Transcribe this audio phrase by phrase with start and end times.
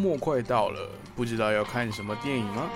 [0.00, 0.80] 末快到了，
[1.14, 2.70] 不知道要看什么电影吗？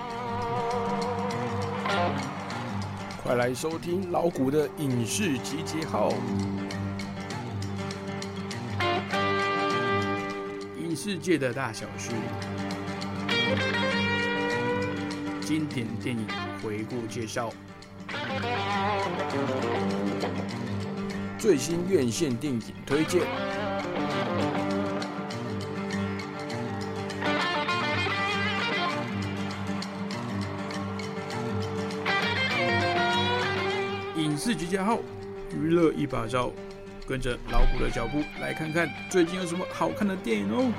[3.23, 6.13] 快来收听老谷的影视集结号，
[10.79, 12.11] 影视界的大小事，
[15.41, 16.27] 经典电影
[16.63, 17.49] 回顾介绍，
[21.39, 23.23] 最新院线电影推荐。
[35.75, 36.49] 乐一把照，
[37.05, 40.71] 跟着老虎的脚步来看看最近有什么好看的电影哦。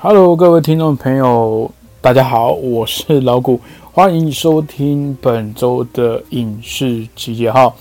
[0.00, 3.60] Hello，各位听众朋友，大家好，我是老谷，
[3.92, 7.76] 欢迎收听本周的影视集结号。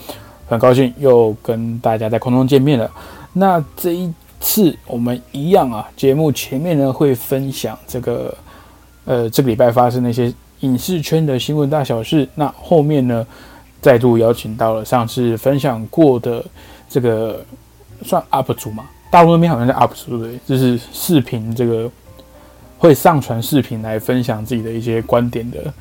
[0.48, 2.88] 很高兴又跟大家在空中见面了。
[3.34, 8.38] 那这一次我们一样啊，节目前面呢会分享这个
[9.06, 12.30] 呃这个礼拜发生的一些影视圈的新闻大小事。
[12.36, 13.26] 那后面呢
[13.82, 16.46] 再度邀请到了上次分享过的
[16.88, 17.44] 这个
[18.04, 20.38] 算 UP 主嘛，大陆那边好像是 UP 主对？
[20.46, 21.90] 就是视频这个。
[22.82, 25.72] 会上传视频来分享自己的一些观点的，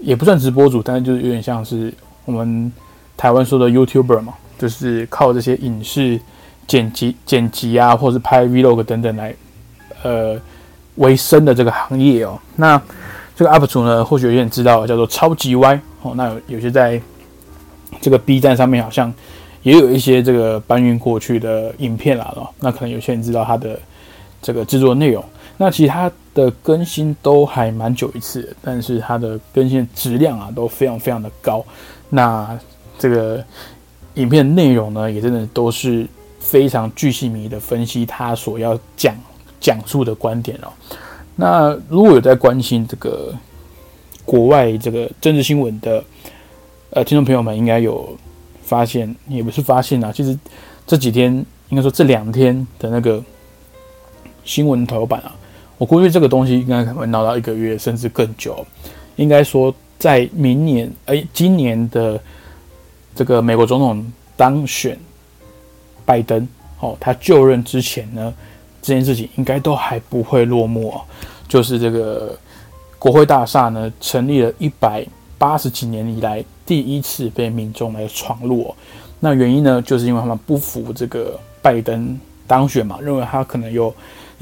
[0.00, 2.72] 也不算直播主，但是就是有点像是我们
[3.16, 6.20] 台湾说的 YouTuber 嘛，就是靠这些影视
[6.66, 9.32] 剪辑、剪辑啊，或者是拍 Vlog 等等来
[10.02, 10.36] 呃
[10.96, 12.36] 为生的这个行业哦。
[12.56, 12.82] 那
[13.36, 16.14] 这个 UP 主呢，或许有点知道，叫做超级 Y 哦。
[16.16, 17.00] 那有有些在
[18.00, 19.14] 这个 B 站上面好像
[19.62, 22.48] 也有一些这个搬运过去的影片啦哦。
[22.58, 23.78] 那可能有些人知道他的
[24.42, 25.24] 这个制作内容。
[25.56, 31.64] 那其他的更新都还蛮久一次，但是它的更新质量啊都非常非常的高。
[32.10, 32.58] 那
[32.98, 33.42] 这个
[34.14, 36.06] 影片内容呢，也真的都是
[36.40, 39.16] 非常巨细迷的分析他所要讲
[39.60, 40.68] 讲述的观点哦。
[41.36, 43.32] 那如果有在关心这个
[44.24, 46.04] 国外这个政治新闻的
[46.90, 48.16] 呃听众朋友们，应该有
[48.62, 50.36] 发现，也不是发现啊，其实
[50.86, 51.32] 这几天
[51.68, 53.22] 应该说这两天的那个
[54.44, 55.34] 新闻头版啊。
[55.76, 58.64] 我估计这个东西应该可能会闹到一个月甚至更久。
[59.16, 62.20] 应该说，在明年哎，今年的
[63.14, 64.98] 这个美国总统当选
[66.04, 66.46] 拜登
[66.80, 68.32] 哦，他就任之前呢，
[68.80, 70.94] 这件事情应该都还不会落幕。
[71.48, 72.38] 就是这个
[72.98, 75.04] 国会大厦呢，成立了一百
[75.36, 78.72] 八十几年以来第一次被民众来闯入。
[79.18, 83.92] 那原因呢，就是因为他们不服这个拜登当选嘛，认为他可能有。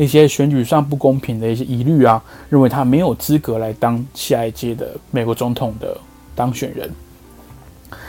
[0.02, 5.96] 一些选举上不公平的一些疑虑啊，认为他没有资格来当下一届的美国总统的
[6.34, 6.90] 当选人。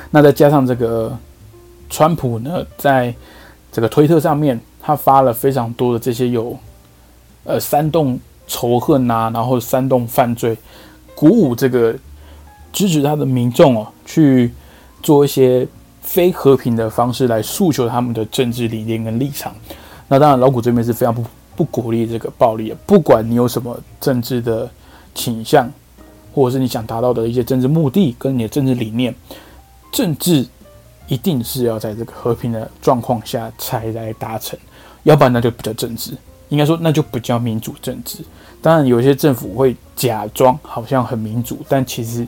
[0.09, 1.15] 那再加上这个
[1.89, 3.13] 川普呢，在
[3.71, 6.57] 这个推特上面，他发了非常多的这些有
[7.43, 10.57] 呃煽动仇恨啊，然后煽动犯罪，
[11.15, 11.95] 鼓舞这个
[12.71, 14.51] 支持他的民众哦，去
[15.01, 15.67] 做一些
[16.01, 19.53] 非和平的方式来诉求他们的政治理念跟立场。
[20.07, 21.23] 那当然，老谷这边是非常不。
[21.55, 24.69] 不鼓励这个暴力，不管你有什么政治的
[25.13, 25.71] 倾向，
[26.33, 29.13] 或者是你想达到的一些政治目的跟你的政治理念，
[29.91, 30.45] 政治
[31.07, 34.57] 一定是要在这个和平的状况下才来达成，
[35.03, 36.17] 要不然那就不叫政治，
[36.49, 38.19] 应该说那就不叫民主政治。
[38.61, 42.27] 当然，有些政府会假装好像很民主，但其实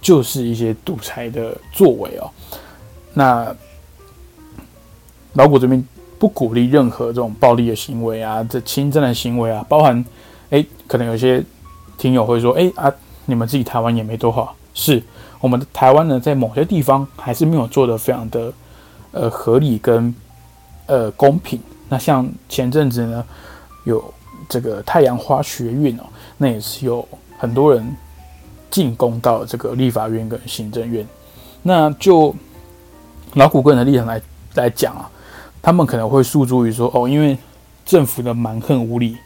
[0.00, 2.30] 就是一些独裁的作为哦。
[3.12, 3.54] 那
[5.34, 5.86] 老谷这边。
[6.18, 10.04] 不鼓励任何这种暴力的行为啊，这侵占的行为啊，包含，
[10.50, 11.42] 哎，可能有些
[11.98, 12.92] 听友会说，哎啊，
[13.26, 15.02] 你们自己台湾也没多好，是
[15.40, 18.52] 我们的台湾呢，在某些地方还是没有做的非常的
[19.12, 20.14] 呃合理跟
[20.86, 21.60] 呃公平。
[21.88, 23.24] 那像前阵子呢，
[23.84, 24.02] 有
[24.48, 26.04] 这个太阳花学运哦，
[26.38, 27.06] 那也是有
[27.36, 27.96] 很多人
[28.70, 31.06] 进攻到这个立法院跟行政院。
[31.62, 32.34] 那就
[33.34, 34.22] 老古个人的立场来
[34.54, 35.10] 来讲啊。
[35.64, 37.38] 他们可能会诉诸于说，哦，因为
[37.86, 39.16] 政府的蛮横无理，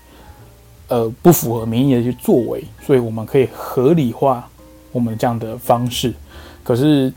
[0.87, 4.49] 呃，不符合民意的一些作为，所以我们可以合理化
[4.93, 6.15] 我们这样的方式。
[6.63, 7.13] 可是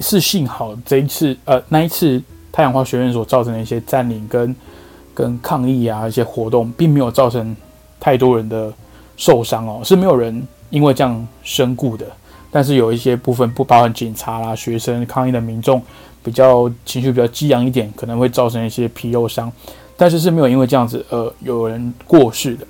[0.00, 2.20] 是幸好这一次，呃，那一次
[2.50, 4.56] 太阳花学院所造成的一些占领跟
[5.14, 7.56] 跟抗议啊一些活动，并没有造成
[8.00, 8.72] 太多人的
[9.16, 12.04] 受伤哦，是没有人因为这样身故的。
[12.50, 15.80] 但是有一些部分不包含警察啦、学生抗议的民众。
[16.22, 19.50] 比较情绪比较激昂一点，可能会造成一些皮肉伤。
[19.96, 22.66] 但是是没有因为这样子呃有人过世的。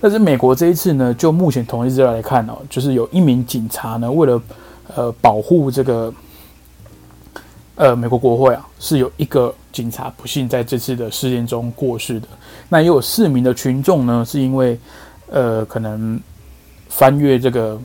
[0.00, 4.42] 但是美国这一次呢，就目前统一资料来看哦，就是有一名警察呢，为了
[4.96, 6.12] 呃保护这个
[7.76, 12.26] 呃美国国会啊，是有一个警察不幸在这次的事件中过世的。
[12.68, 14.76] 那也有四名的群众呢，是因为
[15.30, 16.20] 呃可能
[16.88, 17.80] 翻越这个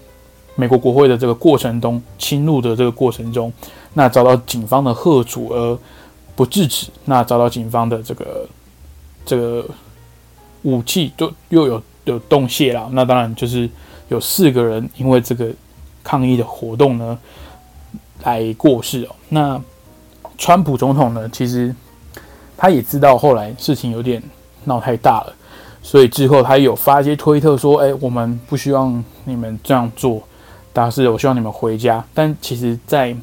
[0.55, 3.53] 美国国会的这个过程中，侵入的这个过程中，
[3.97, 5.77] 那遭到警方的喝阻而
[6.37, 8.47] 不制止，那遭到警方的这个
[9.25, 9.65] 这个
[10.61, 11.83] 武器就又有。
[12.07, 13.69] 有动谢了，那当然就是
[14.07, 15.49] 有四个人因为这个
[16.01, 17.19] 抗议的活动呢
[18.23, 19.15] 来过世哦。
[19.27, 19.61] 那
[20.37, 21.75] 川普总统呢，其实
[22.55, 24.23] 他也知道后来事情有点
[24.63, 25.33] 闹太大了，
[25.83, 30.23] 所以之后他有发一些推特说：“哎，我们不希望你们这样做，
[30.71, 33.13] 但是我希望你们回家。”但其实，在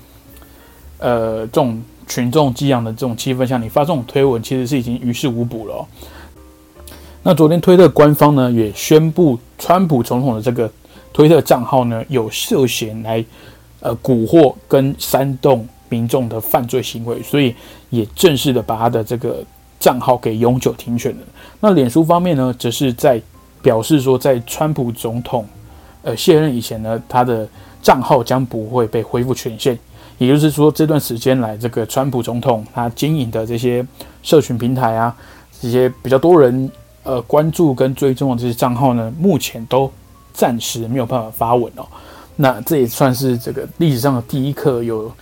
[1.05, 5.87] 呃这种群众激昂的这种气氛下，你发这种推文其实是已经于事无补了。
[7.23, 10.71] 那昨天推特官方呢也宣布，川普总统的这个
[11.13, 13.23] 推特账号呢有涉嫌来
[13.81, 17.55] 呃蛊惑跟煽动民众的犯罪行为，所以
[17.91, 19.45] 也正式的把他的这个
[19.79, 21.23] 账号给永久停权了。
[21.61, 23.21] 那脸书方面呢，则是在
[23.61, 25.47] 表示说，在川普总统
[26.03, 27.47] 呃卸任以前呢，他的
[27.83, 29.79] 账号将不会被恢复权限。
[30.19, 33.87] 也就是说，这段时间来，这个川普总统他经营的这些
[34.23, 35.17] 社群平台啊，
[35.61, 36.71] 这些比较多人。
[37.07, 39.93] 呃，关注跟追踪的这些账号呢，目前都
[40.33, 41.87] 暂时没有办法发文哦。
[42.35, 45.13] 那这也算是这个历史上的第一课，有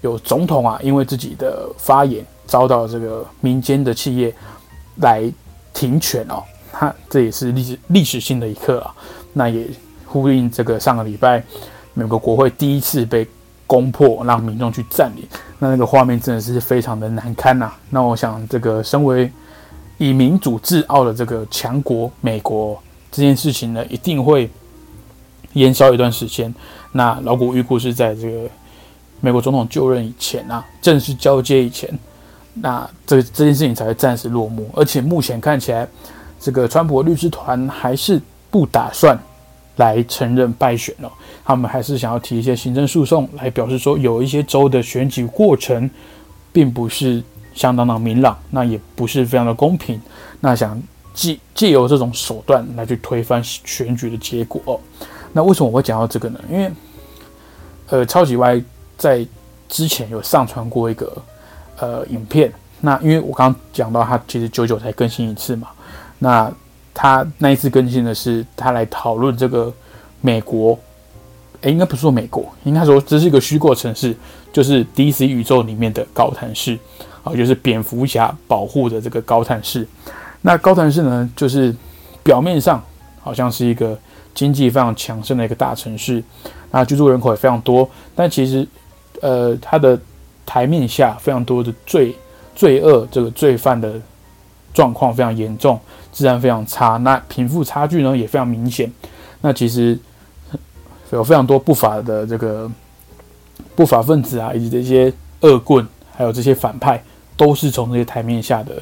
[0.00, 4.34] 有总统啊，因为自己的发言遭到这个民间的企业
[4.96, 5.22] 来
[5.72, 6.42] 停权哦。
[6.72, 8.92] 他这也是历史历史性的一刻啊。
[9.32, 9.68] 那也
[10.06, 11.40] 呼应这个上个礼拜
[11.94, 13.24] 美国国会第一次被
[13.70, 15.24] 攻破，让民众去占领，
[15.60, 17.72] 那那个画面真的是非常的难堪呐。
[17.88, 19.30] 那我想，这个身为
[19.96, 22.76] 以民主自傲的这个强国美国
[23.12, 24.50] 这件事情呢，一定会
[25.52, 26.52] 延烧一段时间。
[26.90, 28.50] 那老古预估是在这个
[29.20, 31.88] 美国总统就任以前啊，正式交接以前，
[32.54, 34.68] 那这这件事情才会暂时落幕。
[34.74, 35.86] 而且目前看起来，
[36.40, 38.20] 这个川普律师团还是
[38.50, 39.16] 不打算
[39.80, 41.10] 来承认败选了，
[41.44, 45.90] 他们还是想要提一些行政诉讼来表示说，有一些州的选举过程
[46.52, 47.22] 并不是。
[47.52, 50.00] 相当的明朗，那也不是非常的公平。
[50.38, 50.80] 那想
[51.12, 54.80] 借借由这种手段来去推翻选举的结果。
[55.32, 56.40] 那为什么我会讲到这个呢？
[56.48, 56.70] 因为
[57.88, 58.62] 呃，超级 Y
[58.96, 59.26] 在
[59.68, 61.12] 之前有上传过一个
[61.80, 62.50] 呃影片。
[62.80, 65.68] 那因为我刚讲到，他其实久久才更新一次嘛。
[66.20, 66.50] 那
[67.00, 69.72] 他那一次更新的是他来讨论这个
[70.20, 70.78] 美国，
[71.62, 74.14] 诶，应该不是说美国，应该说这是一个虚构城市，
[74.52, 76.78] 就是 DC 宇宙里面的高谭市。
[77.22, 79.88] 啊，就是蝙蝠侠保护的这个高谭市。
[80.42, 81.74] 那高谭市呢，就是
[82.22, 82.84] 表面上
[83.22, 83.98] 好像是一个
[84.34, 86.22] 经济非常强盛的一个大城市，
[86.70, 87.88] 那居住人口也非常多。
[88.14, 88.68] 但其实，
[89.22, 89.98] 呃，它的
[90.44, 92.14] 台面下非常多的罪
[92.54, 93.98] 罪恶，这个罪犯的
[94.74, 95.80] 状况非常严重，
[96.20, 96.98] 治安非常差。
[96.98, 98.92] 那贫富差距呢也非常明显。
[99.40, 99.98] 那其实
[101.12, 102.70] 有非常多不法的这个
[103.74, 107.02] 不法分子啊，以及这些恶棍，还有这些反派。
[107.36, 108.74] 都是从这些台面下的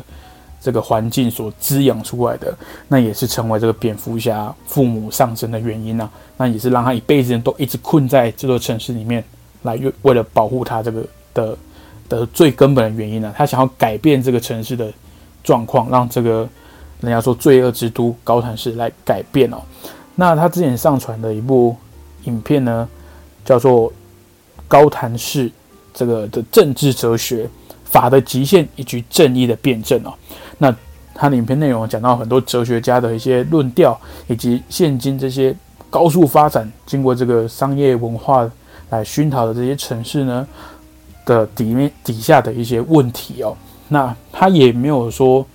[0.61, 2.53] 这个环境所滋养出来的，
[2.89, 6.11] 那也是成为这个蝙蝠侠父母上升的原因呢。
[6.37, 9.23] 那也是让他一辈子都一直困在这座城市里面，
[9.63, 11.57] 来为了保护他这个的
[12.09, 13.33] 的最根本的原因呢。
[13.39, 14.93] 他想要改变这个城市的
[15.45, 16.49] 状况，让这个
[17.01, 19.59] 人家说罪恶之都高谭市来改变哦。
[20.15, 21.77] 那他之前上传的一部
[22.25, 22.89] 影片呢，
[23.45, 23.91] 叫做
[24.67, 25.51] 《高谭市
[25.93, 27.45] 这个的政治哲学》。
[27.91, 30.13] 法的极限以及正义的辩证哦，
[30.59, 30.71] 那
[31.15, 35.57] 他的影片内容讲到很多哲学家的一些论调，以及现今这些
[35.89, 38.47] 高速发展、经过这个商业文化
[38.91, 40.47] 来熏陶的这些城市呢
[41.25, 43.57] 的底面底下的一些问题哦。
[43.89, 45.47] 那他也没有说，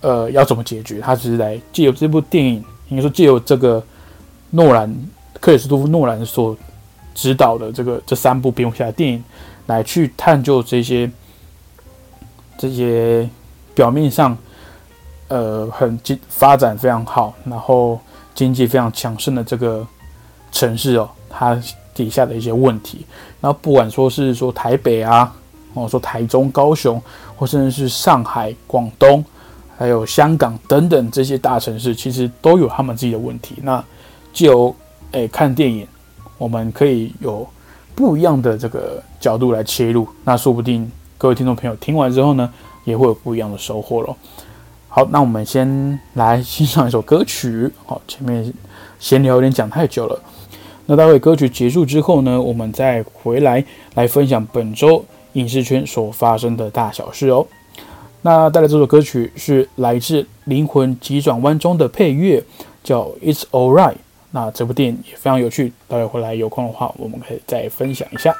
[0.00, 3.82] 呃，要怎么解决，他只是来借由这部电影，应该说借由这个
[4.50, 4.94] 诺兰
[5.40, 6.56] 克里斯托夫诺兰所
[7.14, 9.22] 指导的这个这三部蝙蝠侠电影
[9.66, 11.10] 来去探究这些。
[12.60, 13.30] 这些
[13.72, 14.36] 表面上，
[15.28, 18.00] 呃，很经发展非常好，然后
[18.34, 19.86] 经济非常强盛的这个
[20.50, 21.56] 城市哦，它
[21.94, 23.06] 底下的一些问题，
[23.40, 25.32] 然后不管说是说台北啊，
[25.72, 27.00] 或者说台中、高雄，
[27.36, 29.24] 或甚至是上海、广东，
[29.78, 33.54] 还有香港等等这些大城市，其实都有他们自己的问题。
[33.62, 33.82] 那
[34.32, 34.74] 就
[35.12, 35.86] 诶看电影，
[36.36, 37.46] 我们可以有
[37.94, 40.90] 不一样的这个角度来切入，那说不定。
[41.16, 42.52] 各位听众朋友，听完之后呢，
[42.84, 44.16] 也会有不一样的收获咯。
[44.88, 47.70] 好，那我们先来欣赏一首歌曲。
[47.86, 48.52] 好，前面
[48.98, 50.20] 闲聊有点讲太久了。
[50.86, 55.04] 那待会歌曲结束之后呢，我们再回来来分享本周
[55.34, 57.46] 影视圈所发生的大小事哦。
[58.22, 62.42] 那带来这首歌曲是来自《灵魂急转弯》中的配乐，
[62.82, 63.92] 叫《It's All Right》。
[64.32, 68.34] 那这部电影也非常有趣，待会回来有空的话，我们可以再分享一下。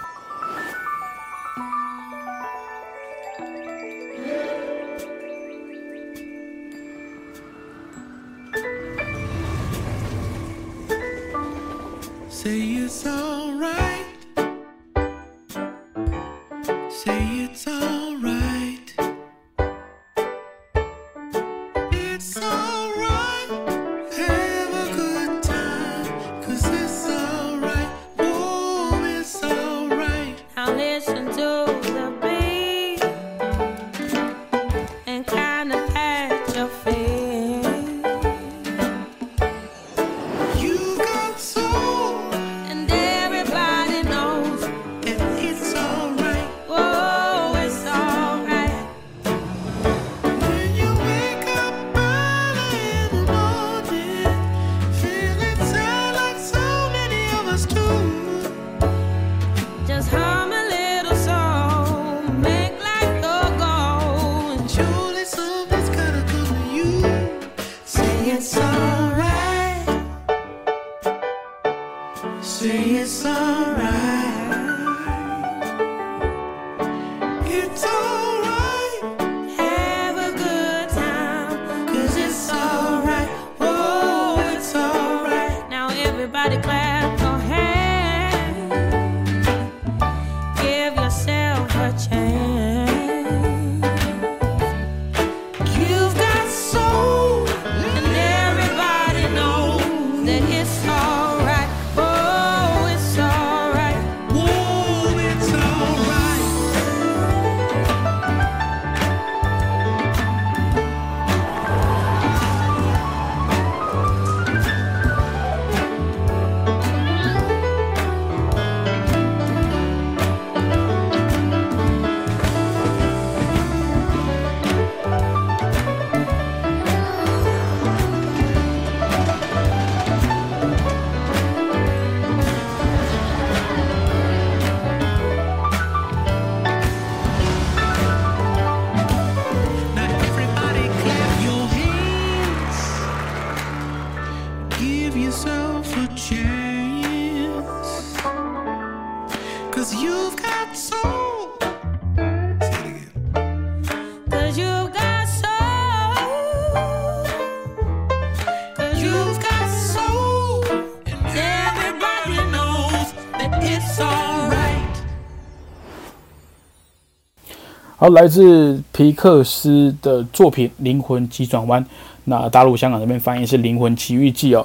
[168.01, 171.85] 好，来自皮克斯的作品《灵魂急转弯》，
[172.25, 174.65] 那大陆、香港这边翻译是《灵魂奇遇记》哦，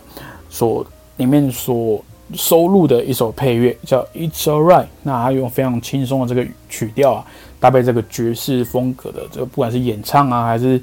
[0.54, 0.86] 所
[1.18, 2.00] 里面所
[2.36, 7.26] 收录的一首配乐叫《It's Alright》，那它用非常轻松的这个曲调啊，
[7.60, 10.80] 搭配这个爵士风格的这个，不管是演唱啊，还是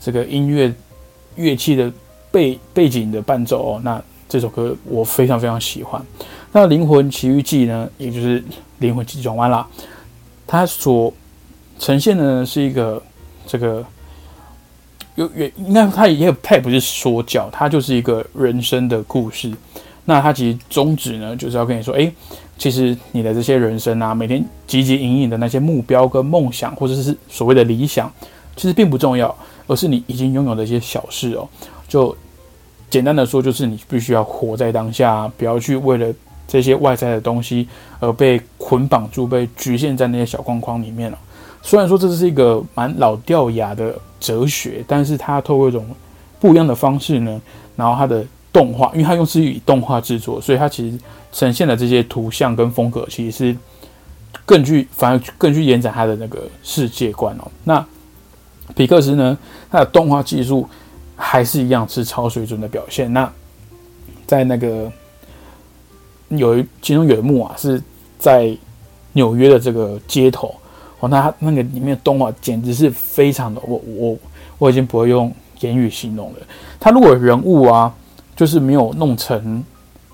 [0.00, 0.74] 这个音乐
[1.36, 1.90] 乐器的
[2.32, 6.04] 背背景的伴奏哦，那这首歌我非常非常喜欢。
[6.50, 8.40] 那《灵魂奇遇记》呢，也就是
[8.78, 9.66] 《灵魂急转弯》啦，
[10.44, 11.12] 它所
[11.78, 13.00] 呈现的呢是一个
[13.46, 13.84] 这个
[15.14, 19.52] 有有应该它也它也不是说教，它就是一个人生的故事。
[20.04, 22.12] 那它其实宗旨呢就是要跟你说，哎，
[22.58, 28.12] 其实你的这些人生啊，每天汲汲营营的那些目标跟梦想，或者是所谓的理想，
[28.54, 29.34] 其实并不重要，
[29.66, 31.48] 而是你已经拥有的一些小事哦。
[31.88, 32.14] 就
[32.90, 36.12] 简单的说，就是你必须要活在当下，不要去为了
[36.46, 37.66] 这些外在的东西
[37.98, 41.18] 而被捆绑住，被局限在那些小框框里面了。
[41.66, 45.82] 虽然说这是一个蛮老掉牙的哲学，但是它透过一种
[46.38, 47.40] 不一样的方式呢，
[47.74, 50.98] 然后它的动画，因为它用是以动画制作，所以它其实
[51.32, 53.56] 呈现的这些图像跟风格，其实是
[54.44, 57.50] 更具，反而更具延展它的那个世界观哦。
[57.64, 57.82] 那
[58.76, 59.36] 皮克斯呢，
[59.70, 60.68] 它的动画技术
[61.16, 63.10] 还是一样是超水准的表现。
[63.10, 63.32] 那
[64.26, 64.92] 在那个
[66.28, 67.82] 有一其中有一幕啊，是
[68.18, 68.54] 在
[69.14, 70.54] 纽约的这个街头。
[71.08, 74.16] 那那个里面的动画简直是非常的，我我
[74.58, 76.38] 我已经不会用言语形容了。
[76.78, 77.92] 他如果人物啊，
[78.36, 79.62] 就是没有弄成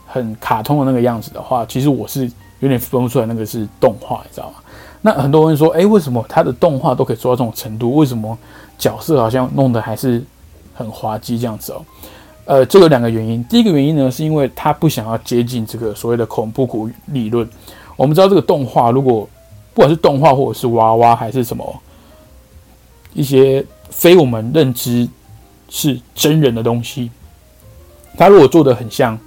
[0.07, 2.31] 很卡通的那个样子的话，其实我是
[2.61, 4.57] 有点分不出来那个是动画，你知道吗？
[5.03, 7.97] 那很多人说，哎，为什么他的动画都可以做到这种程度？
[7.97, 8.37] 为什么
[8.77, 10.23] 角色好像弄得还是
[10.75, 11.83] 很滑稽这样子哦。
[12.45, 13.43] 呃，这有两个原因。
[13.45, 17.49] 第一个原因呢，是因为他不想要接近这个所谓的恐怖谷理论。
[17.97, 19.29] 我们知道这个动画，如果
[19.75, 21.83] 不管是动画或者是娃娃还是什么
[23.15, 25.09] 一些非我们认知
[25.69, 27.11] 是真人的东西，
[28.17, 29.19] 他如果做的很像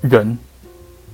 [0.00, 0.38] 人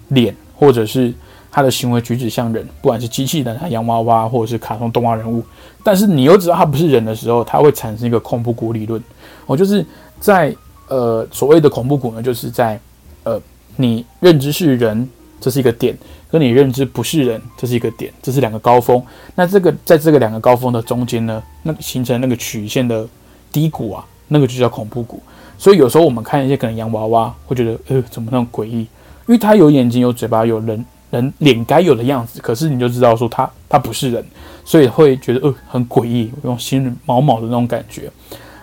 [0.08, 1.12] 脸，或者是
[1.50, 5.42] 他的行为举止像人，不管是机器人、洋娃娃或者是卡通动画人物，
[5.84, 9.02] 但是你又知道他不是人的时候，他会产生一个恐怖谷理论。
[9.46, 9.84] 我就是
[10.18, 10.54] 在。
[10.90, 12.76] 呃，所谓的恐怖谷呢，就是在
[13.22, 13.40] 呃，
[13.76, 15.08] 你认知是人，
[15.40, 15.94] 这是一个点；
[16.30, 19.02] 跟你认知不是人，这是一个点，这是两个高峰。
[19.34, 23.06] 那这个在这个两个高峰的中间呢，那形成那个曲线的
[23.52, 25.20] 低谷啊，那个就叫恐怖谷。
[25.58, 28.78] 所以有时候我们看一些可能洋娃娃，会觉得呃，怎么那么诡异？
[28.78, 28.88] 因
[29.26, 34.24] 为它有眼睛、有嘴巴、有人人脸该有的样子，可是你就知道说它它不是人，
[34.64, 38.10] 所以会觉得呃很诡异，有种心里毛毛的那种感觉。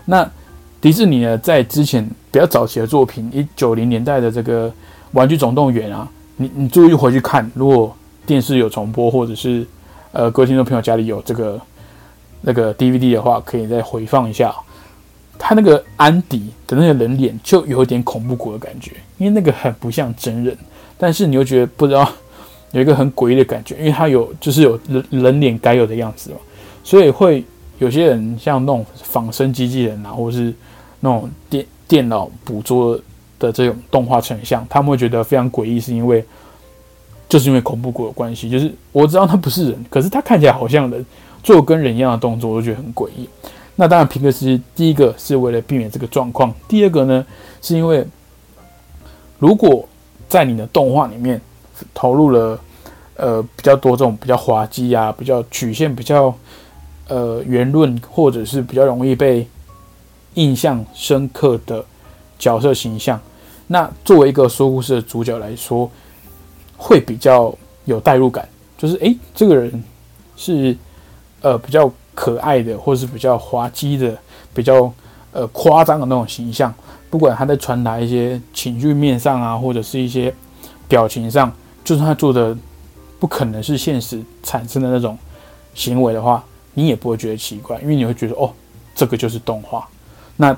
[0.06, 0.30] 那
[0.80, 4.70] 迪士尼呢，在之前比较早期的作品，一九零年代的这个
[5.12, 9.66] 《玩具总动员》啊，你你注意回去看，如果电视有重播，或者是
[10.12, 11.60] 呃各位听众朋友家里有这个
[12.42, 14.56] 那个 DVD 的话，可以再回放一下。
[15.38, 20.58] 他那个安迪的那个人脸就有点恐怖谷的感觉，因为那个很不像真人，
[20.98, 22.10] 但是你又觉得不知道
[22.72, 26.38] 有一个很诡异的感觉，因为他有就是有人人脸该有的样子嘛，
[26.84, 27.44] 所以会
[27.80, 30.54] 有些人像那种仿生机器人啊，或者是。
[31.00, 33.00] 那种电电脑捕捉
[33.40, 36.24] 的这种动画成像，他们会觉得非常诡异，是因为
[37.30, 38.50] 就是因为恐怖谷的关系。
[38.50, 41.06] 就是我知道他不是人，可是他看起来好像人，
[41.44, 43.28] 做跟人一样的动作，我就觉得很诡异。
[43.76, 47.26] 那当然，皮克斯第一个是为了避免这个状况，第二个呢，
[47.62, 48.04] 是因为
[49.38, 49.88] 如果
[50.28, 51.40] 在你的动画里面
[51.94, 52.60] 投入了
[53.18, 56.34] 呃比较多这种比较滑稽啊、比较曲线比较
[57.08, 59.48] 呃圆润，或者是比较容易被
[60.34, 61.86] 印象深刻的
[62.40, 63.20] 角色形象，
[63.68, 65.90] 那作为一个说故事的主角来说，
[66.78, 67.54] 会比较
[67.86, 68.48] 有代入感。
[68.78, 69.84] 就是诶，这个人
[70.36, 70.78] 是
[71.42, 74.16] 呃比较可爱的，或是比较滑稽的，
[74.54, 74.92] 比较
[75.32, 76.74] 呃夸张的那种形象。
[77.10, 80.34] 不管他在传达一些情绪面上啊，或者是一些
[80.88, 81.52] 表情上，
[81.84, 82.56] 就算他做的
[83.20, 85.18] 不可能是现实产生的那种
[85.74, 88.52] 行为的话，你也不会觉得奇怪，因为你会觉得哦，
[88.94, 89.88] 这个就是动画。
[90.36, 90.56] 那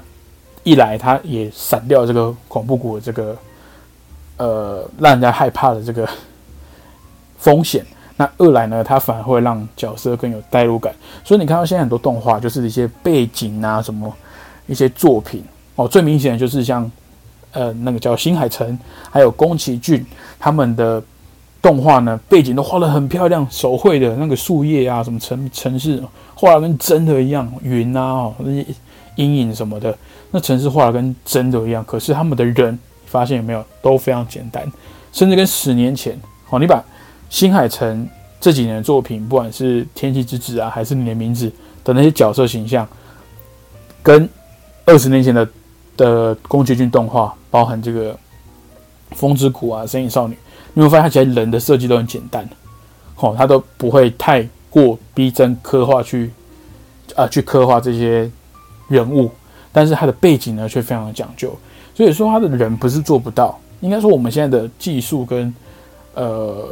[0.63, 3.37] 一来，它也闪掉这个恐怖谷的这个
[4.37, 6.07] 呃让人家害怕的这个
[7.39, 7.81] 风险；
[8.17, 10.93] 那二来呢，它反而会让角色更有代入感。
[11.23, 14.13] 所以你看到现在很多动画，就是一些背景啊，什么
[14.67, 15.43] 一些作品
[15.75, 16.89] 哦，最明显的就是像
[17.53, 18.77] 呃那个叫新海诚，
[19.09, 20.05] 还有宫崎骏
[20.37, 21.01] 他们的
[21.61, 26.03] 动画呢，背景都画得很漂亮，手绘的那个树叶啊，什么城城市
[26.35, 28.65] 画得跟真的一样，云啊哦那些。
[29.15, 29.93] 阴影什么的，
[30.31, 31.83] 那城市画的跟真的一样。
[31.85, 34.63] 可是他们的人，发现有没有都非常简单，
[35.11, 36.83] 甚至跟十年前，哦，你把
[37.29, 38.07] 新海诚
[38.39, 41.51] 这几年的作品，不管是《天气之子》啊，还是你的名字
[41.83, 42.87] 的那些角色形象，
[44.03, 44.29] 跟
[44.85, 45.47] 二十年前的
[45.97, 48.13] 的宫崎骏动画，包含这个
[49.11, 50.33] 《风之谷》啊，《神隐少女》，
[50.73, 52.47] 你会发现它其实人的设计都很简单，
[53.15, 56.31] 哦，它都不会太过逼真刻画去
[57.15, 58.29] 啊，去刻画这些。
[58.89, 59.29] 人物，
[59.71, 61.55] 但是他的背景呢却非常的讲究，
[61.93, 65.53] 所以说他的人不是做不到，应该说我们现在的技术跟
[66.13, 66.67] 呃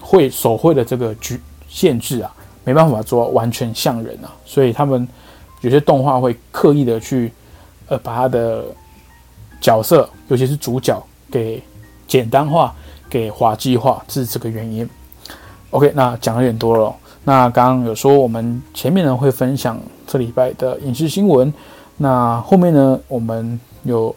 [0.00, 5.06] 会手绘的这个局限制啊，没办法做完全像人啊，所以他们
[5.60, 7.32] 有些动画会刻意的去
[7.88, 8.64] 呃把他的
[9.60, 11.62] 角色，尤其是主角给
[12.06, 12.74] 简单化、
[13.08, 14.88] 给滑稽化，是这个原因。
[15.70, 16.94] OK，那讲有点多了。
[17.24, 21.52] 那刚刚有说，我们前面呢会分享这礼拜的影视新闻，
[21.96, 24.14] 那后面呢我们有，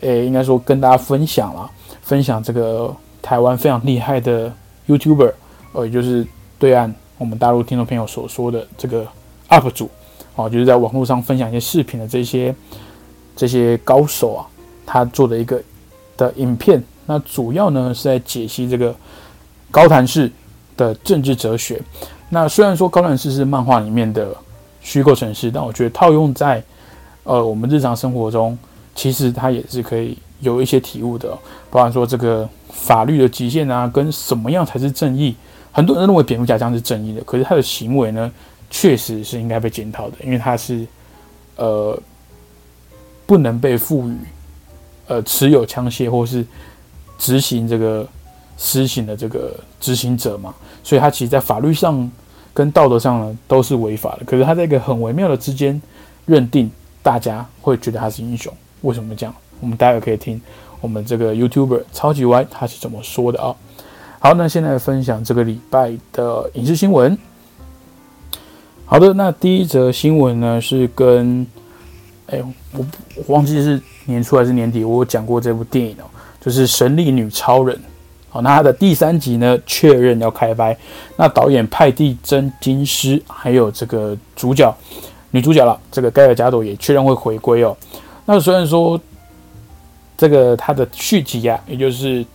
[0.00, 1.70] 诶，应该说跟大家分享了，
[2.02, 4.52] 分享这个台湾非常厉害的
[4.88, 5.32] YouTuber，
[5.72, 6.26] 呃，也就是
[6.58, 9.06] 对岸我们大陆听众朋友所说的这个
[9.48, 9.90] UP 主，
[10.36, 12.54] 哦，就是在网络上分享一些视频的这些
[13.34, 14.46] 这些高手啊，
[14.84, 15.62] 他做的一个
[16.16, 18.94] 的影片，那主要呢是在解析这个
[19.70, 20.30] 高谭市。
[20.76, 21.80] 的政治哲学，
[22.28, 24.36] 那虽然说高谭市是漫画里面的
[24.84, 26.62] 虚构城市，但我觉得套用在
[27.24, 28.56] 呃我们日常生活中，
[28.94, 31.36] 其实它也是可以有一些体悟的。
[31.68, 35.34] 包含说这个法律的极限啊，跟什么样才是正义？
[35.72, 38.30] 很多人认为蝙蝠侠这样是正义的，可是他的行为呢，
[38.70, 40.86] 确实是应该被检讨的，因为他是
[41.56, 41.98] 呃
[43.26, 44.16] 不能被赋予
[45.08, 46.46] 呃持有枪械或是
[47.18, 48.06] 执行这个。
[48.56, 52.08] 施行的这个执行者嘛，所以他其实，在法律上
[52.54, 54.24] 跟道德上呢，都是违法的。
[54.24, 55.78] 可是他在一个很微妙的之间
[56.24, 56.70] 认定，
[57.02, 58.50] 大家会觉得他是英雄。
[58.80, 59.34] 为什么这样？
[59.60, 60.40] 我们待会可以听
[60.80, 63.54] 我们这个 YouTuber 超级 Y 他是怎么说的啊？
[64.20, 67.18] 好，那现在分享这个礼拜的影视新闻。
[68.84, 71.46] 好的，那第一则新闻呢是跟，
[72.26, 72.86] 哎，我
[73.16, 76.04] 我忘记是年初还是年底，我有讲过这部电影哦，
[76.40, 77.76] 就是《神力女超人》。
[78.34, 80.76] 好，那它的第三集呢确认要开拍，
[81.16, 84.76] 那导演派蒂真金师还有这个主角
[85.30, 87.76] 女主角了，这个盖尔加朵也确认会回归哦。
[88.26, 89.00] 那虽然说
[90.18, 92.26] 这个它的续集啊，也就是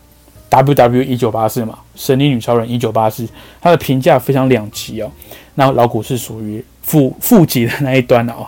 [0.47, 3.27] W W 一九八四嘛，《神力女超人》一九八四，
[3.59, 5.11] 它的评价非常两极哦。
[5.55, 8.47] 那老古是属于负负极的那一端的哦。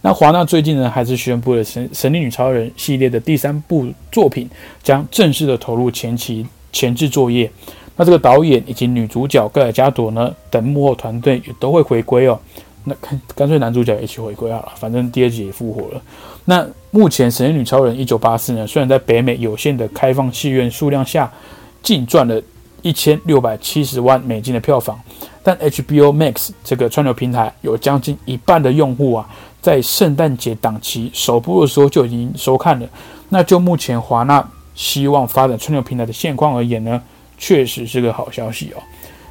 [0.00, 4.50] 那华纳最近呢，还是宣布了《神神力女超人》系列的第三部作品
[4.82, 7.50] 将正式的投入前期前置作业。
[7.96, 12.38] 那这个导演以及女主角盖尔加朵呢等幕后团队也都会回归哦。
[12.84, 16.00] 那干干脆男主角一起回归好了，反正第二集也复活了。
[16.44, 21.30] 那目前《神女超人》一九八四呢，虽然在北美有限的开放戏院数量下，
[21.82, 22.40] 净赚了
[22.80, 24.98] 一千六百七十万美金的票房。
[25.42, 29.28] 但 HBO Max 这个串流平台有将近一半的用户啊，
[29.60, 32.88] 在圣诞节档期首播的时候就已经收看了。
[33.28, 34.48] 那就目前华纳
[34.78, 37.02] 希望发展串流平台的现况而言呢，
[37.36, 38.80] 确实是个好消息哦。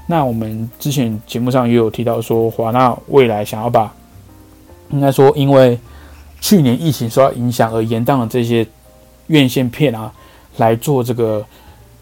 [0.06, 3.90] 那我们之前节目上也有提到说，华纳未来想要把，
[4.90, 5.80] 应该说因为
[6.42, 8.68] 去年疫情受到影响而延宕的这些
[9.28, 10.12] 院线片啊，
[10.58, 11.46] 来做这个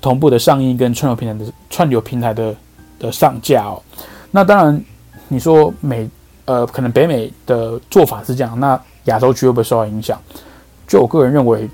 [0.01, 2.55] 同步的上映跟串流平台的串流平台的。
[2.97, 3.75] 的上架哦，
[4.31, 4.85] 那当然，
[5.27, 6.09] 你说美
[6.45, 10.17] 呃，可能北美的做法是这样，那亚洲区会不会受到影响？
[10.87, 11.69] 就我个人认为，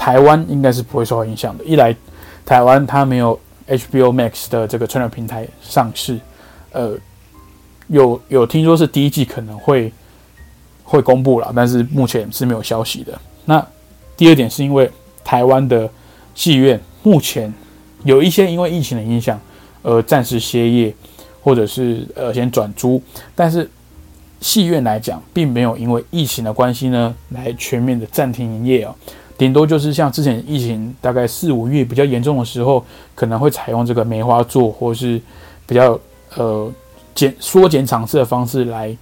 [0.00, 1.62] 台湾应该是不会受到影响的。
[1.62, 1.94] 一来，
[2.46, 6.18] 台湾它没有 HBO Max 的这个串流平台上市，
[6.72, 6.96] 呃，
[7.88, 9.92] 有有听说是第一季可能会
[10.82, 13.20] 会公布了，但是目前是没有消息的。
[13.44, 13.62] 那
[14.16, 14.90] 第二点是因为
[15.22, 15.86] 台湾的
[16.34, 17.52] 戏院目前
[18.04, 19.38] 有一些因为疫情的影响。
[19.82, 20.94] 呃，暂时歇业，
[21.42, 23.02] 或者是呃先转租，
[23.34, 23.66] 但是
[24.42, 28.94] 戏院来讲，并没有因为疫情的关系呢，来全面的暂停营业哦。
[29.40, 35.18] 顶多就是像之前疫情大概四五月比较严重的时候，可能会采用这个梅花座，或是
[35.66, 35.98] 比较
[36.36, 36.70] 呃
[37.14, 38.94] 减缩减场次的方式来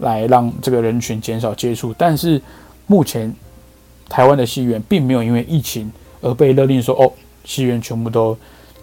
[0.00, 1.94] 来让这个人群减少接触。
[1.96, 2.38] 但是
[2.86, 3.34] 目前
[4.06, 7.10] 台湾的戏院并没有因为疫情而被勒令说哦，
[7.46, 8.36] 戏院全部都。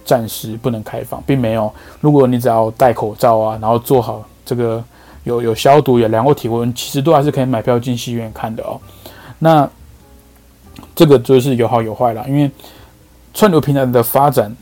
[0.06, 1.71] 暂时不能开放，并没有。
[2.02, 4.84] 如果你只要戴口罩啊，然后做好这个
[5.23, 8.78] 有有消毒、有量过体温，其实都还是可以买票进戏院看的哦。
[9.39, 9.65] 那
[10.95, 12.49] 这个就是有好有坏啦，因为
[13.33, 14.55] 串流平台的发展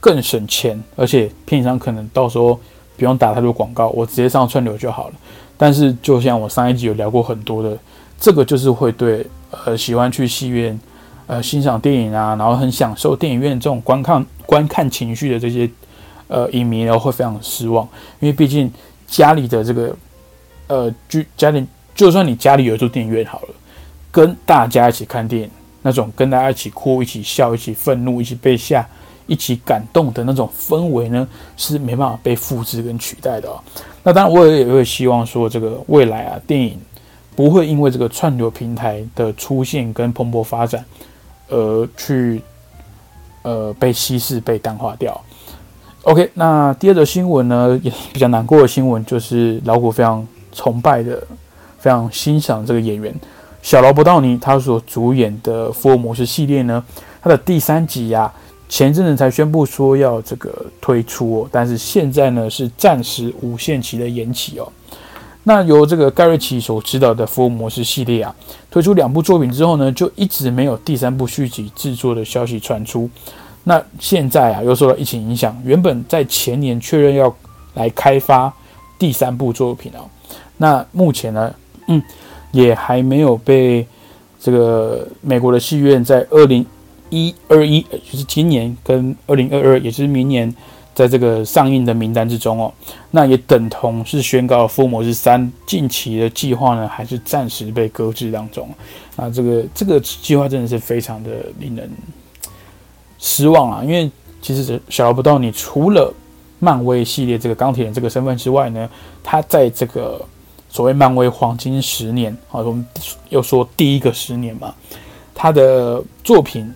[0.00, 2.58] 更省钱，而且片商可能到时候
[2.96, 5.14] 不用打太多广告，我直接上串流就好了。
[5.56, 7.78] 但是就像我上一集有聊过很多的，
[8.18, 9.26] 这个就是会对
[9.64, 10.78] 呃喜欢去戏院。
[11.28, 15.70] 呃，欣赏电影啊，然后很享受电影院这种观看观看情绪的这些
[16.26, 18.70] 呃影迷，然后会非常失望，因为毕竟
[19.06, 19.96] 家里的这个
[20.66, 23.48] 呃，居家里就算你家里有一座电影院好了，
[24.12, 25.50] 跟大家一起看电影，
[25.82, 28.86] 那种跟大家一起哭、一起笑、一起愤怒、一起被吓、
[29.26, 33.58] 一起感动的那种氛围呢，是没办法被复制跟取代的哦。
[34.04, 36.78] 那当然，我也也会希望说，这个未来啊，电影
[37.34, 40.84] 不会因为这个串流平台的出现跟蓬勃发展。
[41.48, 42.40] 而去，
[43.42, 45.20] 呃，被稀释、被淡化掉。
[46.04, 51.22] OK，那第二则新闻呢，也比较难过的新闻，就是老虎非常崇拜的、
[51.78, 53.14] 非常欣赏这个演员
[53.62, 56.84] 小劳勃道尼，他所主演的《福尔摩斯》系列呢，
[57.22, 58.30] 他的第三集呀，
[58.68, 64.68] 前阵子才宣布说要这个推出哦，但是现在呢是暂时无限期的延期哦。
[65.44, 68.34] 那由这个盖瑞奇所指导的福尔摩斯系列啊，
[68.70, 73.08] 推出两部作品之后呢，就一直没有第三部续集制作的消息传出。
[73.64, 77.32] 那现在啊，又受到疫情影响，原本在前年确认要
[77.74, 78.52] 来开发
[78.98, 80.02] 第三部作品啊，
[80.56, 81.54] 那目前呢，
[81.86, 82.02] 嗯，
[82.52, 83.84] 也还没有被
[84.40, 86.64] 这个美国的戏院在二零
[87.10, 90.54] 一二一，就是今年跟二零二二，也就是明年。
[90.94, 92.70] 在这个上映的名单之中哦，
[93.12, 98.68] 那也等同是宣告《福尔摩斯三》近期的计划呢，还是暂时被搁置当中。
[99.16, 101.90] 啊，这个这个计划真的是非常的令人
[103.18, 103.82] 失望啊！
[103.82, 104.10] 因为
[104.42, 106.12] 其实小不到你除了
[106.58, 108.86] 漫威系列这个钢铁人这个身份之外呢，
[109.24, 110.22] 他在这个
[110.72, 112.84] 所谓漫威黄金十年啊，我们
[113.28, 114.74] 又说第一个十年嘛，
[115.34, 116.74] 他的作品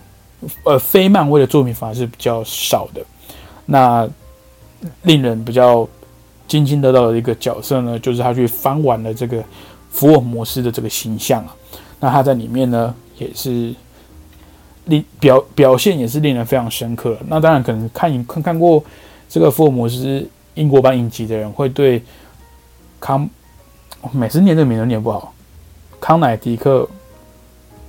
[0.63, 3.03] 呃非漫威的作品反而是比较少的。
[3.65, 4.07] 那
[5.01, 5.89] 令人比较
[6.47, 9.43] 津津乐道的一个角色呢，就是他去翻完了这个
[9.89, 11.55] 福尔摩斯的这个形象啊。
[11.99, 13.73] 那他在里面呢，也是
[14.85, 17.17] 令表表现也是令人非常深刻。
[17.27, 18.83] 那当然，可能看看看过
[19.27, 22.03] 这个福尔摩斯英国版影集的人，会对
[22.99, 23.27] 康
[24.11, 25.33] 每次念这个名都念不好，
[25.99, 26.87] 康乃狄克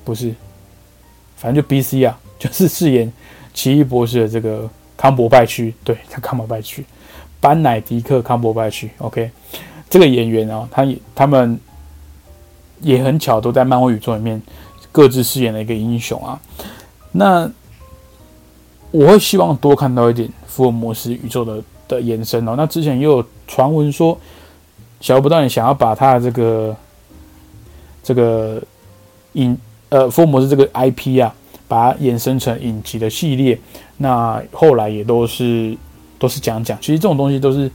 [0.05, 0.35] 不是，
[1.37, 3.13] 反正就 B C 啊，就是饰演
[3.53, 6.85] 奇异博士的这个康伯拜区，对，他康伯拜区，
[7.41, 9.31] 班乃迪克康伯拜区，OK，
[9.89, 11.59] 这个演员啊，他也他们。
[12.81, 14.41] 也很巧，都在漫威宇宙里面
[14.93, 16.41] 各自饰演了一个英雄啊。
[17.11, 17.51] 那
[18.93, 22.55] 我会希望多看到一点福尔摩斯宇宙的的延伸哦。
[22.57, 24.17] 那之前也有传闻说，
[25.01, 26.77] 小不到你想要把他的这个
[28.03, 28.63] 这个
[29.33, 29.57] 影
[29.89, 31.35] 呃福尔摩斯这个 IP 啊，
[31.67, 33.59] 把它衍生成影集的系列。
[33.97, 35.77] 那后来也都是
[36.19, 37.71] 都是讲讲，其实这种东西都是。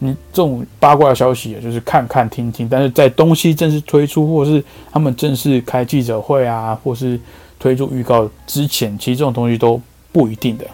[0.00, 7.18] 你这种八卦消息啊，就是看看听听，但是在东西正式推出，或是他们正式开记者会啊，或是
[7.58, 10.64] 推出预告之前，其实这种东西都不一定的。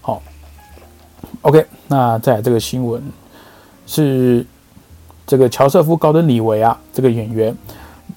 [0.00, 0.22] 好
[1.42, 3.02] ，OK，那在这个新闻
[3.86, 4.46] 是
[5.30, 7.56] 这个乔瑟夫·高登·李维啊，这个演员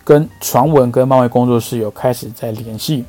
[0.03, 3.05] 跟传闻跟漫威工作室有开始在联系。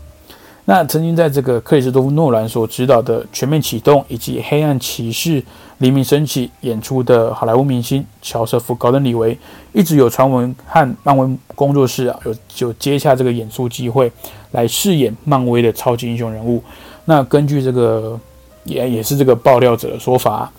[0.67, 5.40] 那曾经在这个克里斯多夫·诺兰所指导的《全面启动》以及《黑暗骑士》
[5.79, 9.38] 黎明升起演出的好莱坞明星乔瑟夫·高登·李维，
[9.73, 14.12] 一直有传闻和漫威工作室啊有就接下这个演出机会，
[14.51, 16.62] 来饰演漫威的超级英雄人物。
[17.07, 18.21] 那根据这个
[18.64, 20.53] 也也是这个爆料者的说法，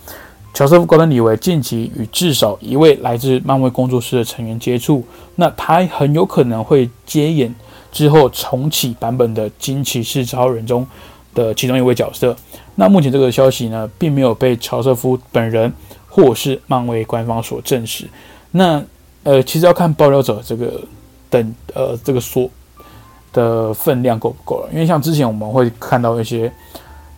[0.56, 7.54] 乔瑟夫·高登·李维近期与至少一位来自漫威工作室的成员接触，那他很有可能会接演。
[7.92, 10.86] 之后重启版本的《惊奇四超人》中
[11.34, 12.34] 的其中一位角色。
[12.76, 15.70] 那目前这个消息呢，并没有被乔瑟夫本人
[16.08, 18.08] 或是漫威官方所证实。
[18.52, 18.82] 那
[19.24, 20.80] 呃，其实要看爆料者这个
[21.28, 22.48] 等呃这个说
[23.30, 24.70] 的分量够不够了。
[24.72, 26.50] 因为像之前我们会看到一些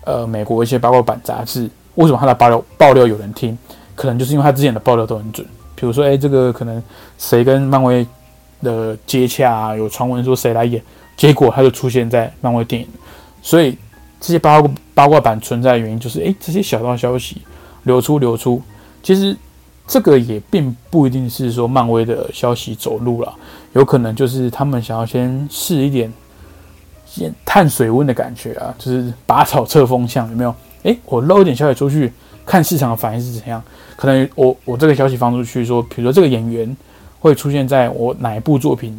[0.05, 3.57] 呃美国一些八卦版杂志，为什么他的爆料爆料有人听？
[3.95, 5.47] 可能就是因为他之前的爆料都很准。
[5.77, 6.83] 比如说，哎，这个可能
[7.19, 8.05] 谁跟漫威。
[8.61, 10.83] 的接洽啊，有传闻说谁来演，
[11.17, 12.89] 结果他就出现在漫威电影，
[13.41, 13.79] 所以
[14.21, 17.41] 这些八卦八卦版存在的原因就是，诶，这些小道消息
[17.85, 18.61] 流出流出，
[19.01, 19.37] 其实
[19.87, 23.33] 这个也并不一定是说漫威的消息走路了，
[23.75, 26.13] 有可能就是他们想要先试一点，
[27.07, 30.53] 先探水温的感觉啊，就是拔草测风向，有没有？
[30.83, 32.13] 诶，我漏一点消息出去，
[32.45, 33.63] 看市场的反应是怎样，
[33.97, 36.77] 可能我我这个消息放出去说，比如说这个演员。
[37.21, 38.97] 会出现在我哪一部作品，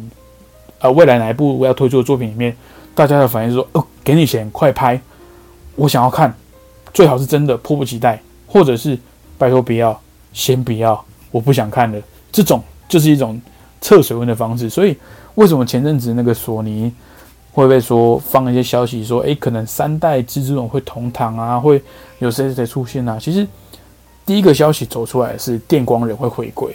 [0.80, 2.54] 呃，未来哪一部我要推出的作品里面，
[2.94, 5.00] 大家的反应是说，哦，给你钱，快拍，
[5.74, 6.30] 我想要看，
[6.92, 8.98] 最好是真的，迫不及待，或者是
[9.38, 9.98] 拜托不要，
[10.34, 11.98] 先不要，我不想看了，
[12.30, 13.40] 这种就是一种
[13.80, 14.68] 测水温的方式。
[14.68, 14.94] 所以，
[15.36, 16.92] 为什么前阵子那个索尼
[17.52, 21.82] 会不会说放一些消息说，诶，可能三代蜘蛛人会同堂啊，会
[22.18, 23.18] 有谁谁出现啊？
[23.20, 23.46] 其实
[24.24, 26.74] 第一个消息走出来是电光人会回归。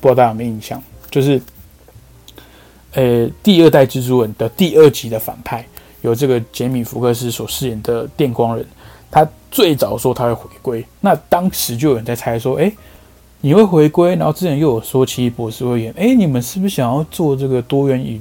[0.00, 1.40] 不知道大家有没有印象，就是，
[2.94, 5.64] 呃，第二代蜘蛛人的第二集的反派，
[6.00, 8.66] 由这个杰米·福克斯所饰演的电光人，
[9.12, 12.72] 他最早说他会回归，那当时就有人在猜说，哎，
[13.40, 18.20] 你会回归，然后之前又有说奇异博士会演，哎，你们是不是想要做这个多元宇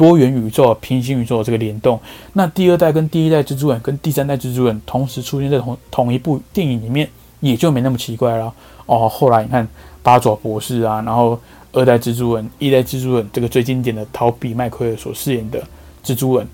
[0.00, 2.00] 多元宇宙、平行宇宙这个联动？
[2.32, 7.06] 那第二代跟第一代蜘蛛人跟第三代蜘蛛人同时出现在同同一部电影里面，
[7.40, 8.50] 也就没那么奇怪了。
[8.86, 9.68] 哦，后来你看。
[10.02, 11.38] 八爪博士啊，然后
[11.72, 15.62] 二代蜘蛛人、一代蜘蛛人，这个最经典的陶比麦奎尔所饰演的
[16.02, 16.48] 蜘蛛人，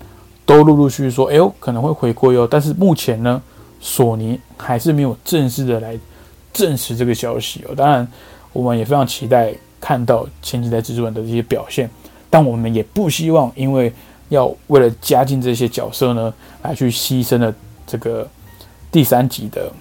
[0.45, 2.45] 都陆陆续续说，哎呦，可能会回归哦。
[2.51, 3.41] 但是目前呢，
[3.79, 5.97] 索尼还是没有正式的来
[6.51, 7.73] 证实这个消息哦。
[7.73, 8.05] 当然，
[8.51, 11.89] 我们也非常期待看到前几代蜘蛛人的这些表现，
[12.29, 13.93] 但我们也不希望因为
[14.29, 17.53] 要为了加进这些角色呢，来去牺牲了
[17.85, 18.27] 这个
[18.91, 19.71] 第三集的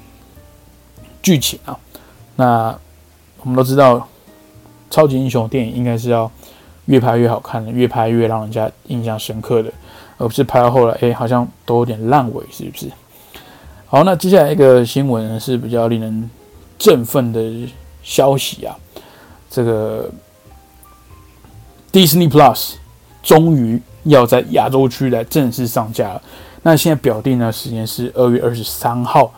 [1.22, 1.78] 剧情啊。
[2.36, 2.78] 那。
[3.42, 4.08] 我们都知道，
[4.90, 6.28] 超级英雄电影应该是要
[6.86, 9.72] 越拍越好看的，越拍越让人家印象深刻的，
[10.18, 12.90] 而不是拍到后来，哎，好像都有点烂尾，是不是？
[13.86, 16.28] 好，那接下来一个新闻是比较令人
[16.76, 17.68] 振奋的
[18.02, 18.76] 消息啊，
[19.48, 20.10] 这个
[21.96, 22.74] Disney Plus
[23.22, 26.22] 终于要在亚洲区来正式上架了。
[26.62, 29.32] 那现在表定呢，时间是二月二十三号，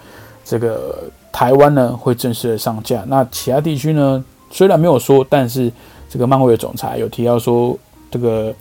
[0.44, 1.11] 这个。
[1.31, 5.71] 台湾呢会正式的上架，那其他地区呢虽然没有说，但是
[6.09, 7.79] 这个漫威的总裁有提到说，
[8.11, 8.53] 这个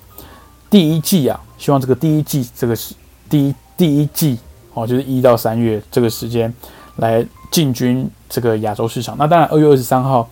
[0.69, 2.93] 第一季啊，希望这个第一季这个是
[3.27, 4.37] 第一第一季
[4.75, 6.53] 哦，就是一到三月这个时间
[6.97, 9.15] 来进军这个亚洲市场。
[9.17, 10.29] 那当然，二月二十三号，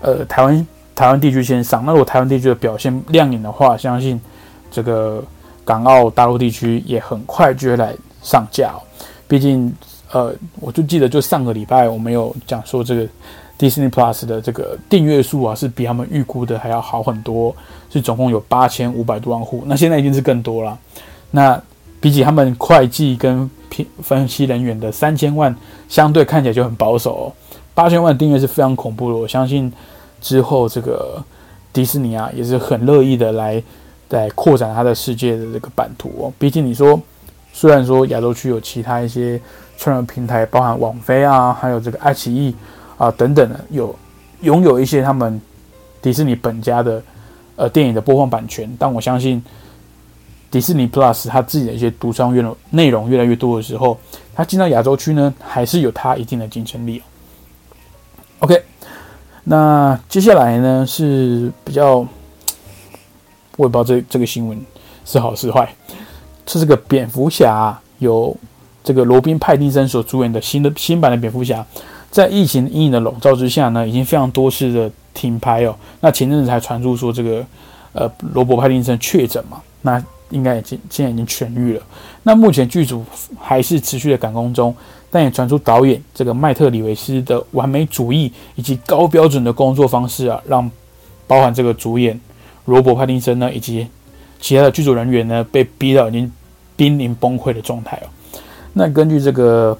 [0.00, 0.66] 呃，台湾
[0.98, 1.84] 台湾地区先上。
[1.86, 4.20] 那如果台湾地区的表现亮眼的话，相信
[4.68, 5.22] 这个
[5.64, 8.74] 港澳大陆地区也很快就会来上架。
[9.28, 9.72] 毕竟，
[10.10, 13.06] 呃，我就记得就上个礼拜我们有讲说这个
[13.56, 17.54] Disney Plus 的这个订阅数啊，是比他们预估的还要好很多，
[17.88, 19.62] 是总共有八千五百多万户。
[19.66, 20.76] 那现在已经是更多了。
[21.30, 21.62] 那
[22.00, 23.48] 比起他们会计跟
[24.02, 25.54] 分析人员的三千万，
[25.88, 27.26] 相对看起来就很保守。
[27.26, 27.32] 哦。
[27.72, 29.72] 八千万订阅是非常恐怖的，我相信
[30.20, 31.22] 之后这个
[31.72, 33.62] 迪士尼啊也是很乐意的来
[34.10, 36.32] 来扩展它的世界的这个版图哦。
[36.38, 37.00] 毕竟你说，
[37.52, 39.40] 虽然说亚洲区有其他一些
[39.76, 42.54] 串流平台，包含网飞啊，还有这个爱奇艺
[42.96, 43.94] 啊等等的，有
[44.40, 45.40] 拥有一些他们
[46.02, 47.02] 迪士尼本家的
[47.56, 49.42] 呃电影的播放版权，但我相信。
[50.50, 53.98] 迪士尼 Plus 它自己的一些独创内容内容越来越多的时候，
[54.34, 57.02] 它进到亚洲区呢，还是有它一定的竞争力
[58.38, 58.64] OK，
[59.48, 62.06] 那接下来呢是比较，
[63.56, 64.60] 我也不知道这这个新闻
[65.06, 65.66] 是好是坏。
[66.46, 68.36] 是这个蝙蝠侠由
[68.84, 71.64] 这个罗宾派丁森所主演的新的新版的蝙蝠侠，
[72.10, 75.74] 在疫情阴影的笼罩之下呢，已经非常多次的停拍哦。
[76.00, 77.44] 那前阵子才传出说这个
[77.92, 80.02] 呃罗伯派丁森确诊嘛，那。
[80.30, 81.82] 应该已经现在已经痊愈了。
[82.22, 83.02] 那目前剧组
[83.40, 84.76] 还是持续的赶工中，
[85.10, 90.70] 但也传出导演这个麦特里维斯的完美主义以及高标准的工作方式啊，让
[91.26, 92.18] 包含这个主演
[92.64, 93.86] 罗伯·帕丁森呢，以及
[94.40, 96.30] 其他的剧组人员呢，被逼到已经
[96.76, 98.06] 濒临崩溃的状态哦。
[98.72, 99.76] 那根据这个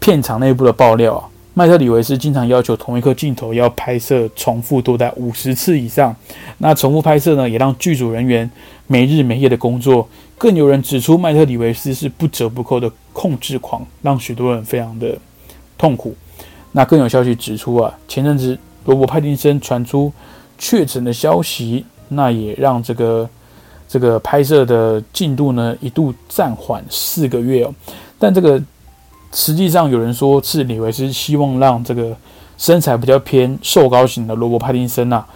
[0.00, 1.28] 片场内部的爆料啊。
[1.56, 6.12] 麦特里维斯经常要求同一颗镜头要拍摄重复多达五十次以上。
[6.58, 8.50] 那重复拍摄呢，也让剧组人员
[8.88, 10.08] 没日没夜的工作。
[10.36, 15.16] 更有人指出，麦特里维斯是不折不扣的控制狂，让许多人非常的
[15.78, 16.14] 痛苦。
[16.72, 20.12] 那更有消息指出啊，前阵子罗伯·派丁森传出
[20.58, 23.28] 确诊的消息，那也让这个
[23.88, 27.74] 这个拍摄的进度呢一度暂缓四个月哦。
[28.18, 28.62] 但这个。
[29.36, 32.16] 实际上，有人说是李维斯希望让这个
[32.56, 35.26] 身材比较偏瘦高型的罗伯·帕丁森啊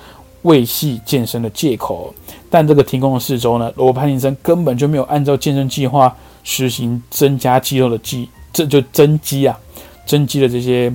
[0.42, 2.14] 为戏健身的借口。
[2.50, 9.58] 但这个停工的四周呢，罗伯·帕丁森根本就没有按照健身计划实行增加肌肉的肌，这就增肌啊，
[10.06, 10.92] 增肌的这些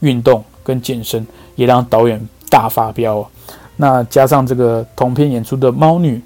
[0.00, 3.28] 运动跟健身，也让导演大发飙。
[3.76, 6.22] 那加上这个同片演出的猫女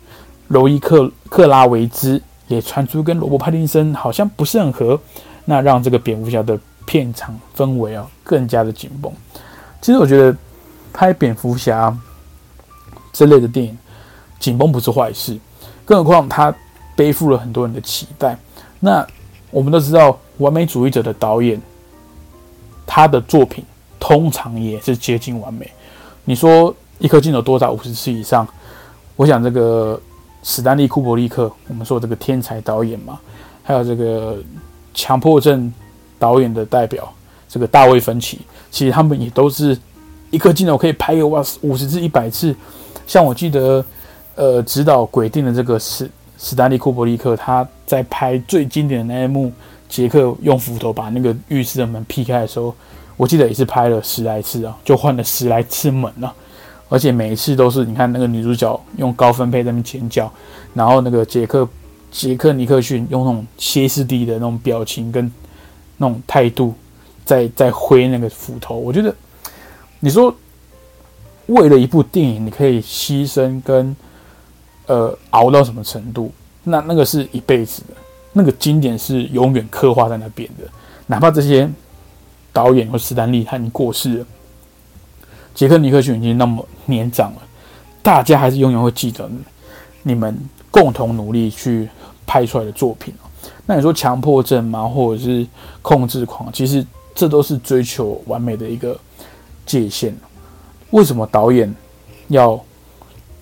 [0.49, 4.99] 罗伊克克拉维兹也传出跟罗伯·帕丁森好像不是很合。
[5.49, 9.13] 那让这个蝙蝠侠的片场氛围啊更加的紧绷。
[9.81, 10.37] 其实我觉得
[10.93, 11.97] 拍蝙蝠侠
[13.13, 13.79] 之类的电影
[14.39, 15.39] 紧绷不是坏事，
[15.85, 16.55] 更何况他
[16.95, 18.39] 背负了很多人的期待。
[18.81, 19.07] 那
[19.51, 21.61] 我们都知道，完美主义者的导演，
[22.87, 23.65] 他的作品
[23.99, 25.71] 通常也是接近完美。
[26.25, 28.47] 你说一颗镜头多少五十次以上，
[29.17, 30.01] 我想这个
[30.43, 33.19] 史丹利库伯利克，我们说这个天才导演嘛，
[33.63, 34.37] 还有这个。
[34.99, 35.71] 强迫症
[36.19, 37.13] 导演的代表，
[37.51, 39.79] 这个大卫芬奇，其实他们也都是
[40.31, 42.57] 一颗镜头可以拍个哇五十次、一百次。
[43.07, 43.85] 像我记得，
[44.37, 49.53] 呃，指导《鬼定》的这个史史丹利库伯利克，他在拍最经典的那一幕，
[49.89, 52.73] 杰克用斧头把那个浴室的门劈开的时候，
[53.17, 56.33] 我记得也是拍了十来次啊，就换了十来次门啊，
[56.89, 60.33] 而且每一次都是你看那个女主角用高分配在那边尖叫，
[60.73, 61.69] 然后那个杰克。
[62.09, 65.31] 杰克尼克逊用那种歇斯底里的那种表情跟
[65.99, 66.73] 那种态度，
[67.27, 68.79] 在在挥那个斧头。
[68.79, 69.15] 我觉得，
[70.01, 70.35] 你说
[71.47, 73.95] 为了一部电影，你可以牺牲跟
[74.87, 76.33] 呃熬到什么程度？
[76.65, 77.95] 那那个是一辈子的，
[78.33, 80.65] 那个经典是永远刻画在那边的。
[81.07, 81.71] 哪怕这些
[82.53, 84.27] 导演或斯坦利他已经过世了，
[85.55, 87.43] 杰克尼克逊已经那么年长了，
[88.03, 89.31] 大家还是永远会记得
[90.03, 90.37] 你们
[90.71, 91.89] 共同努力去。
[92.29, 93.15] 拍出来的作品
[93.67, 94.83] 那你说强迫症吗？
[94.83, 95.47] 或者是
[95.81, 96.53] 控制狂？
[96.53, 96.85] 其实
[97.15, 98.99] 这都是追求完美的一个
[99.65, 100.13] 界限。
[100.91, 101.73] 为什么导演
[102.27, 102.61] 要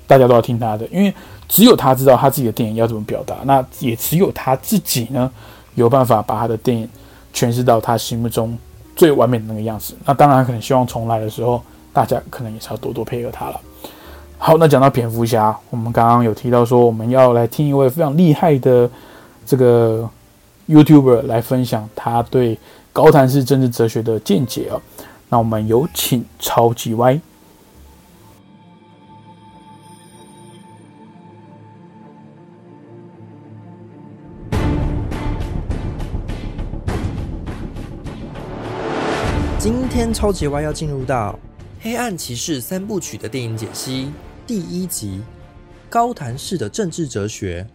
[0.06, 0.86] 大家都要听他的？
[0.88, 1.14] 因为
[1.54, 5.30] 只有他知道他自己的电影要怎么表达，那也只有他自己呢
[5.76, 6.88] 有办法把他的电影
[7.32, 8.58] 诠释到他心目中
[8.96, 9.94] 最完美的那个样子。
[10.04, 13.60] 那当然，可能希望重来的时候，大家可能也是要多多配合他了。
[14.36, 18.90] 好，那讲到蝙蝠侠，我们刚刚有提到说，我们要来听一位非常厉害的
[19.46, 20.10] 这个
[20.68, 22.58] YouTuber 来分享他对
[22.92, 24.74] 高谈式政治哲学的见解啊。
[25.28, 27.20] 那我们有请超级歪。
[40.14, 41.38] 超级歪要进入到。
[41.80, 44.10] 黑暗骑士三部曲的电影解析
[44.46, 45.20] 第一集：
[45.90, 47.66] 高谈式的政治哲学。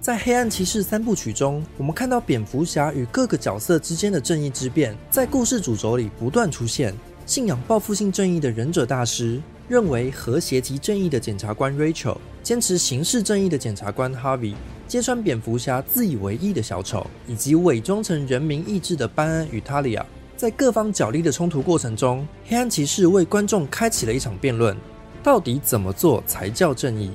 [0.00, 6.92] 在黑暗骑士三部曲中，我们看到蝙蝠侠与各个角色之间的正义之辩，在故事主轴里不断出现。
[7.24, 14.54] 信仰报复性正义的忍者大师，认为和谐及正义的检察官 Rachel，坚持刑事正义的检察官 Harvey，
[14.88, 20.04] 揭穿蝙蝠侠自以为意的小丑，以及伪装成人民意志的班恩与塔利亚。
[20.41, 24.77] 在各方角力的冲突过程中，黑暗骑士为观众开启了一场辩论：
[25.23, 27.11] 到底怎么做才叫正义？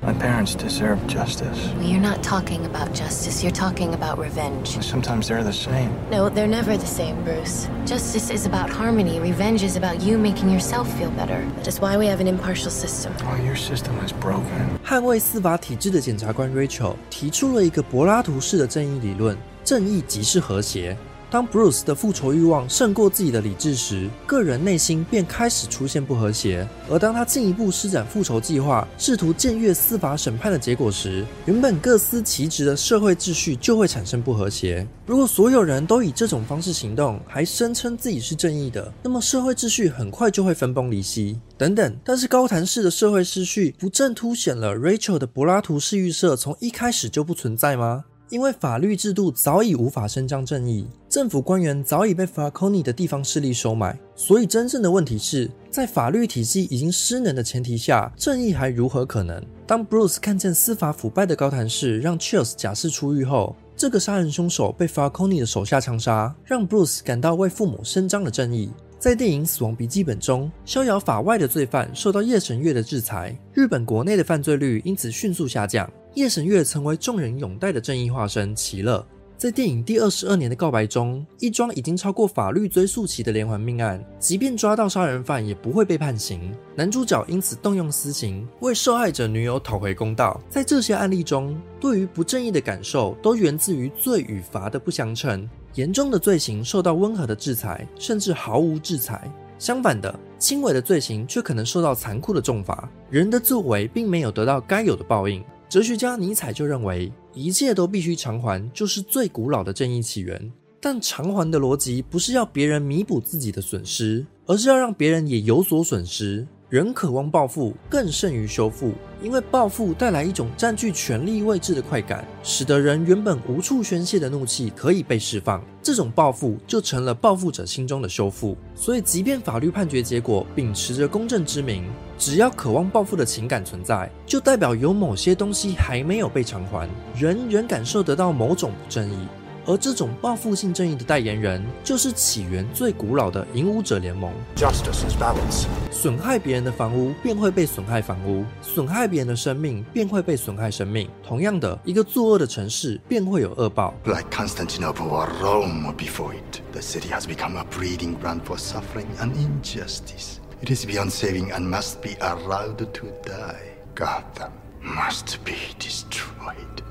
[0.00, 1.74] My parents deserve justice.
[1.76, 4.78] Well, you're not talking about justice, you're talking about revenge.
[4.80, 5.90] Sometimes they're the same.
[6.08, 7.66] No, they're never the same, Bruce.
[7.84, 11.42] Justice is about harmony, revenge is about you making yourself feel better.
[11.56, 13.10] That is why we have an impartial system.
[13.24, 14.78] Oh, your system is broken.
[14.86, 20.96] 捍卫司法体制的检察官 Rachel 提出了一个柏拉图式的正义理论：正义即是和谐。
[21.33, 26.69] 当 Bruce 的复仇欲望胜过自己的理智时，个人内心便开始出现不和谐。
[26.87, 34.87] 而当他进一步施展复仇计划，试图僭越司法审判的结果时，原本各司其职的社会秩序就会产生不和谐。
[35.07, 41.39] 如果所有人都以这种方式行动，还声称自己是正义的，那么社会秩序很快就会分崩离析。
[41.57, 48.05] 等等，但是高谈式的社会秩序不正凸显了 Rachel 的柏拉图式预设从一开始就不存在吗？
[48.29, 59.43] 因为法律制度早已无法伸张正义，政府官员早已被 Falcone 的地方势力收买，所以真正的问题是在法律体系已经失能的前提下，正义还如何可能？
[59.67, 68.71] 当 Bruce 看见司法腐败的高谭市让 Chills 假释出狱后，这个杀人凶手被 Falcone 的手下枪杀，让 Bruce 感到为父母伸张了正义。
[68.97, 75.91] 在电影《死亡笔记本》中，逍遥法外的罪犯受到夜神月的制裁，日本国内的犯罪率因此迅速下降。
[76.15, 79.03] 夜神月成为众人拥戴的正义化身齐乐。
[79.35, 86.55] 在电影第二十二年的告白中，一桩已经超过法律追诉期的连环命案，即便抓到杀人犯也不会被判刑。
[86.75, 90.39] 男主角因此动用私刑，为受害者女友讨回公道。
[90.47, 95.49] 在这些案例中，对于不正义的感受都源自于罪与罚的不相称。
[95.73, 99.17] 严重的罪行受到温和的制裁，甚至毫无制裁；
[99.57, 102.87] 相反的，轻微的罪行却可能受到残酷的重罚。
[103.09, 105.43] 人的作为并没有得到该有的报应。
[105.73, 110.39] 哲学家尼采就认为，一切都必须偿还，就是最古老的正义起源。
[110.79, 116.47] 但偿还的逻辑不是要别人弥补自己的损失，而是要让别人也有所损失。
[116.73, 125.63] 人渴望报复更胜于修复，因为报复带来一种占据权力位置的快感，使得人原本无处宣泄的怒气可以被释放。
[125.83, 128.57] 这种报复就成了报复者心中的修复。
[128.73, 131.85] 所以，即便法律判决结果秉持着公正之名，
[132.17, 139.27] 只要渴望报复的情感存在，就代表有某些东西还没有被偿还，人仍感受得到某种不正义。
[139.65, 144.31] 而这种报复性正义的代言人，就是起源最古老的影武者联盟。
[144.55, 145.65] Justice is balance.
[145.91, 151.09] 损害别人的房屋，便会被损害房屋；损害别人的生命，便会被损害生命。
[151.25, 153.93] 同样的，一个作恶的城市，便会有恶报。
[154.05, 159.31] Like Constantinople or Rome before it, the city has become a breeding ground for suffering and
[159.33, 160.39] injustice.
[160.61, 163.77] It is beyond saving and must be allowed to die.
[163.95, 164.51] Gotham
[164.81, 166.83] must be destroyed.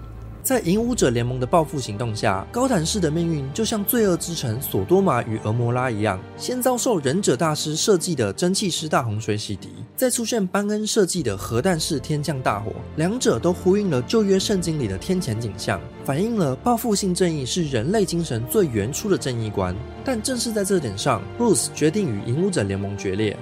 [0.43, 19.73] 在影武者联盟的报复行动下，高谭市的命运就像罪恶之城索多玛与俄摩拉一样，先遭受忍者大师设计的蒸汽师大洪水洗涤，再出现班恩设计的核弹式天降大火，两者都呼应了旧约圣经里的天谴景象，反映了报复性正义是人类精神最原初的正义观。
[20.05, 23.39] 但正是在这点上，Bruce 决定与影武者联盟决裂。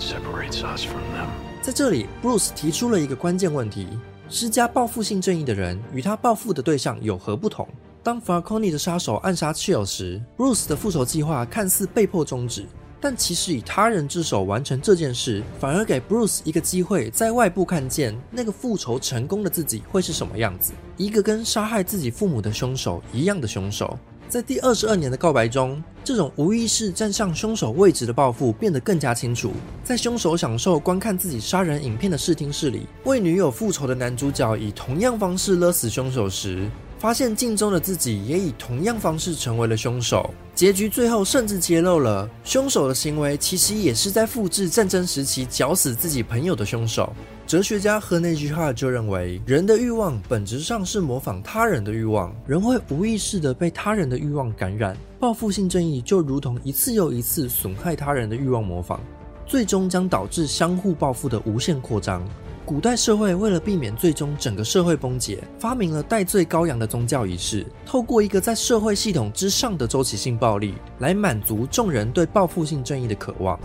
[0.00, 1.49] Separates us from them.
[1.62, 3.86] 在这里，Bruce 提出了一个关键问题：
[4.30, 7.68] 施加报复性正义的人与他报复的对象有何不同？
[8.02, 12.64] 当 Falcone 的杀手暗杀 Chill 时，Bruce 的复仇计划看似被迫终止，
[12.98, 23.98] 但其实以他人之手完成这件事，反而给 Bruce 一个机会，在外部看见那个复仇成功的自己会是什么样子，一个跟杀害自己父母的凶手一样的凶手。
[24.30, 29.50] 在第二十二年的告白中，这种无意识站上凶手位置的报复变得更加清楚。
[29.82, 36.70] 在凶手享受观看自己杀人影片的视听室里，为女友复仇的男主角以同样方式勒死凶手时，
[37.00, 40.32] 发现镜中的自己也以同样方式成为了凶手。
[40.54, 47.10] 结局最后甚至揭露了凶手的行为其实也是在复制战争时期绞死自己朋友的凶手。
[47.46, 54.94] 哲学家和内居哈就认为，人的欲望本质上是模仿他人的欲望，人会无意识地被他人的欲望感染。
[55.18, 59.00] 报复性正义就如同一次又一次损害他人的欲望模仿，
[59.46, 62.22] 最终将导致相互报复的无限扩张。
[62.64, 73.58] 古代社会为了避免最终整个社会崩解，发明了戴罪羔羊的宗教仪式，透过一个在社会系统之上的周期性暴力，来满足众人对报复性正义的渴望。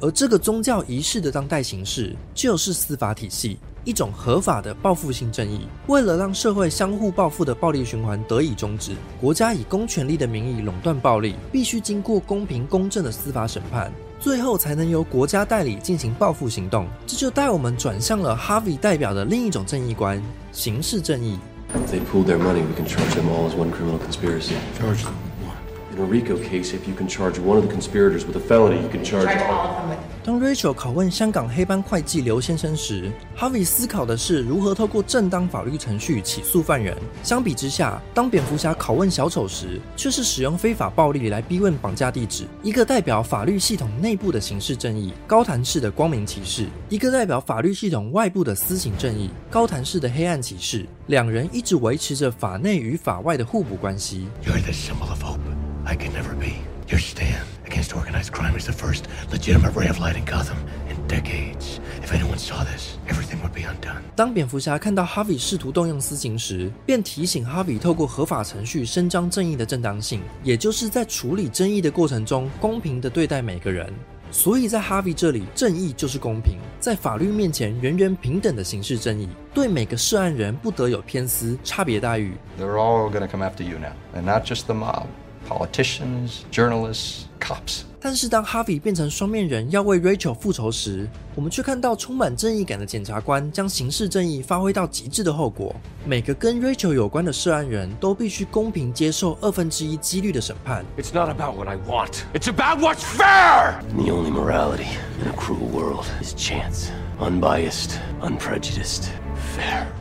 [0.00, 5.66] 而这个宗教仪式的当代形式，就是司法体系，一种合法的报复性正义。
[5.86, 13.90] 为了让社会相互报复的暴力循环得以终止，国家以公权力的名义垄断暴力，必须经过公平公正的司法审判，
[14.24, 16.88] 最后才能由国家代理进行报复行动。
[17.06, 20.18] 这就带我们转向了 Harvey 代表的另一种正义观——
[20.50, 21.38] 刑事正义。
[21.74, 24.54] If they pooled their money, we can charge them all as one criminal conspiracy.
[24.78, 25.58] Charge them with what?
[25.94, 28.80] In a RICO case, if you can charge one of the conspirators with a felony,
[28.80, 30.13] you can charge all.
[30.24, 36.96] 当 Rachel 拷问香港黑帮会计刘先生时，Harvey 思考的是如何透过正当法律程序起诉犯人。
[37.22, 42.46] 相比之下，当蝙蝠侠拷问小丑时，却是使用非法暴力来逼问绑架地址。
[42.62, 50.86] 一个代表法律系统内部的刑事正义，高谭市的光明骑士；一个代表法律系统外部的私刑正义，高谭市的黑暗骑士。
[51.08, 54.26] 两人一直维持着法内与法外的互补关系。
[54.42, 55.38] You're the symbol of hope.
[55.84, 56.73] I could never be.
[56.86, 60.96] Your stand against organized crime is the first legitimate ray of light in Gotham in
[61.08, 61.80] decades.
[62.02, 64.02] If anyone saw this, everything would be undone.
[64.14, 73.90] 当蝙蝠侠看到 Harvey 试图动用私刑时，便提醒 Harvey 透过合法程序伸张正义的正当性，也就是在处理争议的过程中公平的对待每个人。
[74.30, 82.34] 所以在 Harvey 这里，正义就是公平，在法律面前人人平等的刑事正义，对每个涉案人不得有偏私、差别待遇。
[82.60, 83.92] They're all going to come after you now.
[84.14, 85.06] And not just the mob
[85.48, 87.82] politicians, journalists, cops.
[88.00, 95.74] 但是当 Harvey 变成双面人要为 Rachel 复仇时，我们却看到充满正义感的检察官将刑事正义发挥到极致的后果。
[96.04, 100.84] 每个跟 Rachel 有关的涉案人都必须公平接受二分之一几率的审判。
[100.98, 102.24] It's not about what I want.
[102.34, 103.80] It's about what's fair!
[103.96, 104.88] The only morality
[105.22, 106.90] in a cruel world is chance.
[107.18, 109.23] Unbiased, unprejudiced, fair.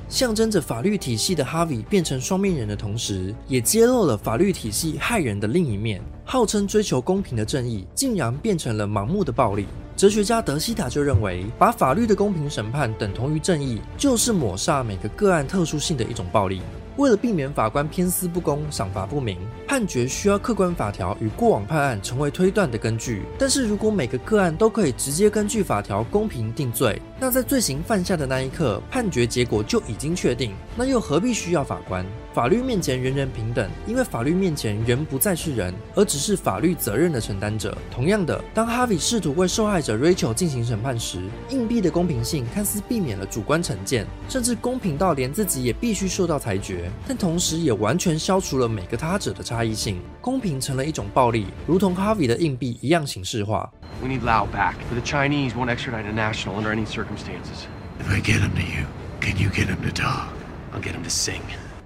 [0.10, 6.02] 象征着法律体系的哈维变成双面人的同时，也揭露了法律体系害人的另一面。
[6.24, 9.66] 号称追求公平的正义，竟然变成了盲目的暴力。
[9.96, 16.62] 哲学家德西塔就认为，把法律的公平审判等同于正义，就是抹杀每个个案特殊性的一种暴力。
[16.98, 19.38] 为了避免法官偏私不公、赏罚不明，
[19.68, 23.24] 判决需要客观法条与过往判案成为推断的根据。
[23.38, 32.06] 但是如果每个个案都可以直接根据法条公平定罪，那在罪行犯下的那一刻，判决结果就已经确定，那又何必需要法官？
[32.34, 37.78] 法律面前人人平等，因为法律面前人不再是人，而只是法律责任的承担者。
[37.92, 50.02] 同样的，当哈维试图为受害者 Rachel 进行审判时，硬币的公平性看似避免了主观成见，甚至公平到连自己也必须受到裁决，但同时也完全消除了每个他者的差异性。
[50.20, 53.72] 公平成了一种暴力，如同哈维的硬币一样形式化。
[54.02, 54.74] We need Lao back.
[54.90, 57.68] For the Chinese won't extradite a national under any circumstances.
[58.00, 58.88] If I get him to you,
[59.22, 60.30] can you get him to talk?
[60.74, 61.42] I'll get him to sing.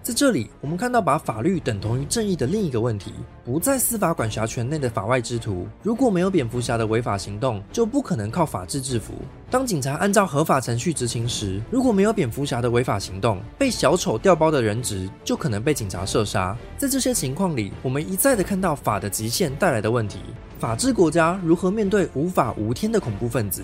[0.08, 3.12] 在这里，我们看到把法律等同于正义的另一个问题：
[3.44, 9.16] 不在司法管辖权内的法外之徒，如果没有蝙蝠侠的违法行动，就不可能靠法治制服。
[9.52, 16.58] 当警察按照合法程序执行时，如果没有蝙蝠侠的违法行动，被小丑调包的人质就可能被警察射杀。
[16.78, 20.20] 在这些情况里，我们一再的看到法的极限带来的问题：
[20.58, 23.62] 法治国家如何面对无法无天的恐怖分子？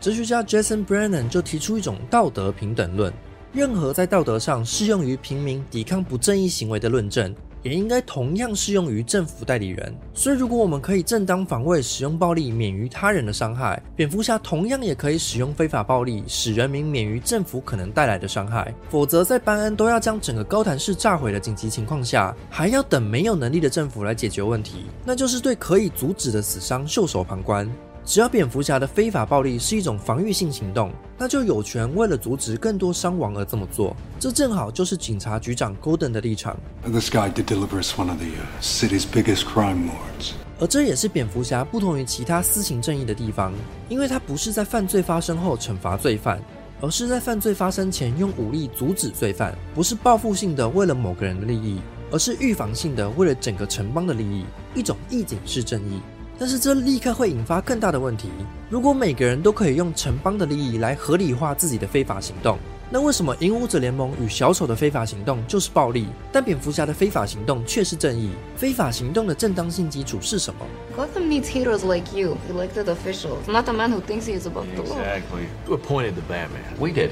[0.00, 3.12] 哲学家 Jason Brennan 就提出一种道德平等论。
[3.52, 7.34] 任何在道德上适用于平民抵抗不正义行为的论证，
[7.64, 9.92] 也应该同样适用于政府代理人。
[10.14, 18.72] 所以，如果我们可以正当防卫，使用暴力免于他人的伤害，蝙蝠侠同样也可以使用非法暴力，使人民免于政府可能带来的伤害。
[18.88, 27.68] 否则，在班恩都要将整个高谭市炸毁的紧急情况下，还要等没有能力的政府来解决问题，那就是对可以阻止的死伤袖手旁观。
[28.10, 33.96] 只要蝙蝠侠的非法暴力是一种防御性行动，那就有权为了阻止更多伤亡而这么做。
[34.18, 40.32] 这正好就是警察局长 Golden 的立场，This guy did deliver us one of the uh, city's biggest crime lords.
[40.58, 43.52] 而这也是蝙蝠侠不同于其他私刑正义的地方，
[43.88, 46.42] 因为他不是在犯罪发生后惩罚罪犯，
[46.80, 51.80] 而是在犯罪发生前用武力阻止罪犯，不是报复性的为了某个人的利益，
[52.10, 54.44] 而是预防性的为了整个城邦的利益，
[54.74, 56.00] 一种义警式正义。
[56.40, 58.30] 但是这立刻会引发更大的问题。
[58.70, 62.56] 如果每个人都可以用城邦的利益来合理化自己的非法行动，
[62.88, 68.30] 那为什么影武者联盟与小丑的非法行动就是暴力，但蝙蝠侠的非法行动却是正义？
[68.56, 70.64] 非法行动的正当性基础是什么
[70.96, 74.82] ？Gotham needs heroes like you, elected officials, not a man who thinks he is above the
[74.82, 74.96] law.
[74.96, 75.44] Exactly.
[75.66, 76.80] Who appointed the Batman?
[76.80, 77.10] We did.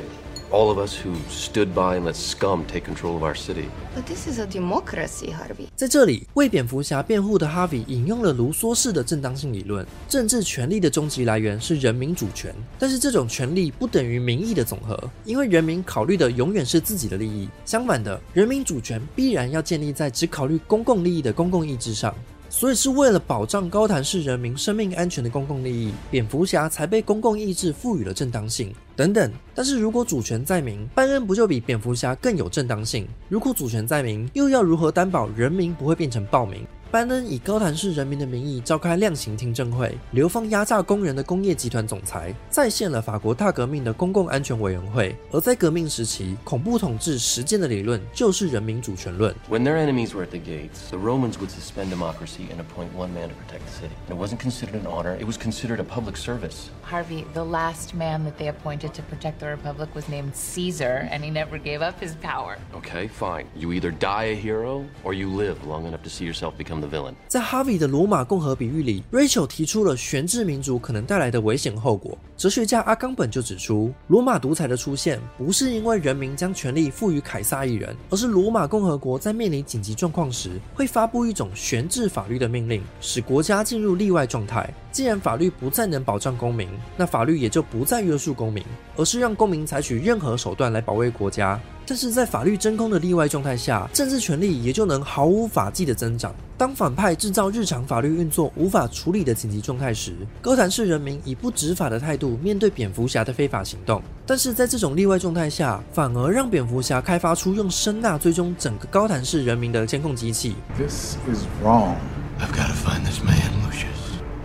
[0.50, 3.66] All of us who stood by and let scum take control of our city.
[3.94, 5.66] But this is a democracy, Harvey.
[5.76, 17.46] 在这里，为蝙蝠侠辩护的哈维引用了卢梭式的正当性理论：政治权力的终极来源是人民主权，但是这种权力不等于民意的总和，因为人民考虑的永远是自己的利益。
[17.66, 22.14] 相反的，人民主权必然要建立在只考虑公共利益的公共意志上。
[22.58, 29.32] 所以是为了保障高谭市人民生命安全的公共利益，蝙蝠侠才被公共意志赋予了正当性等等。
[29.54, 33.06] 但是如果主权在民，班恩不就比蝙蝠侠更有正当性？
[33.28, 36.66] 如果主权在民，又要如何担保人民不会变成暴民？
[36.91, 45.15] 班恩以高谭市人民的名义召开量刑听证会，流放压榨工人的工业集团总裁，再现了法国大革命的公共安全委员会。
[45.31, 49.33] 而在革命时期，恐怖统治实践的理论就是人民主权论。
[49.49, 53.29] When their enemies were at the gates, the Romans would suspend democracy and appoint one man
[53.29, 53.95] to protect the city.
[54.07, 56.69] It wasn't considered an honor, it was considered a public service.
[56.83, 61.23] Harvey, the last man that they appointed to protect the Republic was named Caesar, and
[61.23, 62.59] he never gave up his power.
[62.75, 63.47] Okay, fine.
[63.55, 66.88] You either die a hero or you live long enough to see yourself become The
[66.88, 67.14] villain.
[67.28, 72.16] 在哈维的罗马共和比喻里，Rachel 提出了悬置民族可能带来的危险后果。
[72.38, 84.72] 哲学家阿冈本就指出，罗马独裁的出现不是因为人民将权力赋予凯撒一人，而是罗马共和国在面临紧急状况时，会发布一种悬置法律的命令，使国家进入例外状态。
[84.92, 88.64] 既然法律不再能保障公民，那法律也就不再约束公民，
[88.96, 91.60] 而是让公民采取任何手段来保卫国家。
[91.86, 96.34] 但是在法律真空的例外状态下，政治权力也就能毫无法纪的增长。
[96.58, 100.12] 当反派制造日常法律运作无法处理的紧急状态时，
[100.42, 104.02] 哥谭市人民以不执法的态度面对蝙蝠侠的非法行动。
[104.26, 110.54] 但是在这种例外状态下，反而让蝙蝠侠开发出用声呐追踪整个高谭市人民的监控机器。
[110.76, 111.94] This is wrong.
[112.38, 113.88] I've got to find this man, Lucius.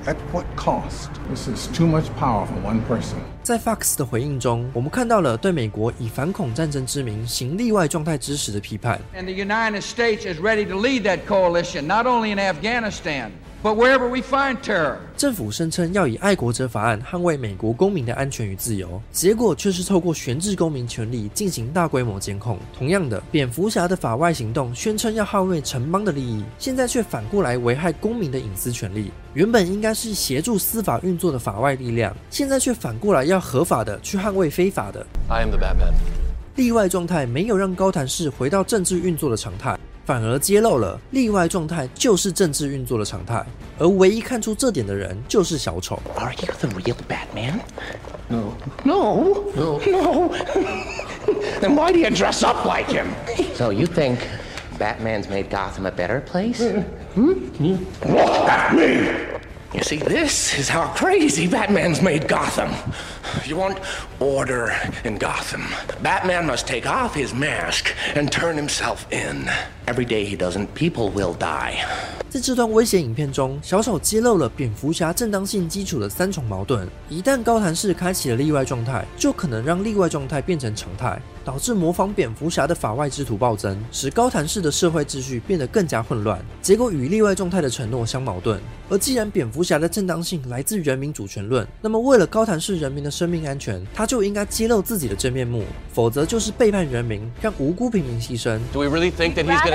[0.06, 1.10] At what cost?
[1.30, 3.18] This is too much power for one person.
[3.42, 9.00] 在 Fox 的回应中，我们看到了对美国以反恐战争之名行例外状态之时的批判。
[9.16, 13.32] And the United States is ready to lead that coalition, not only in Afghanistan,
[13.64, 14.98] but wherever we find terror.
[15.16, 22.60] 政府声称要以爱国者法案捍卫美国公民的安全与自由，结果却是透过悬置公民权利进行大规模监控。
[22.78, 29.12] 同样的，蝙蝠侠的法外行动宣称要捍卫城邦的利益，现在却反过来危害公民的隐私权利。
[29.34, 35.06] 原本应该是协助司法运作的法外力量，现在却反过来要合法的去捍卫非法的。
[35.30, 35.94] I am the Batman.
[36.56, 43.45] 例外状态没有让高谭市回到政治运作的常态，反而揭露了例外状态就是政治运作的常态。
[43.79, 46.01] 而唯一看出这点的人就是小丑。
[46.17, 47.61] Are you the real Batman?
[48.29, 48.55] No.
[48.85, 49.53] No.
[49.55, 49.81] No.
[49.87, 50.29] No.
[51.61, 53.07] then why do you dress up like him?
[53.55, 54.19] So you think
[54.79, 56.61] Batman's made Gotham a better place?
[57.15, 57.33] Hmm?
[58.07, 59.39] Look at me!
[59.75, 62.73] You see, this is how crazy Batman's made Gotham.
[63.45, 63.79] You want
[64.19, 65.67] order in Gotham.
[66.03, 69.51] Batman must take off his mask and turn himself in.
[69.86, 71.86] Every day he doesn't, people will die.
[72.30, 76.88] 在这段威胁影片中，小丑揭露了蝙蝠侠正当性基础的三重矛盾。
[77.08, 86.44] 一旦高谭市开启了例外状态，就可能让例外状态变成常态，导致模仿蝙蝠侠的法外之徒暴增，使高谭市的社会秩序变得更加混乱。
[86.60, 88.60] 结果与例外状态的承诺相矛盾。
[88.90, 98.60] 而既然蝙蝠侠的正当性来自人民主权论，那么为了高谭市人民的生命安全，他就应该揭露自己的真面目，否则就是背叛人民，让无辜平民牺牲。
[98.72, 99.72] Do we really think that he's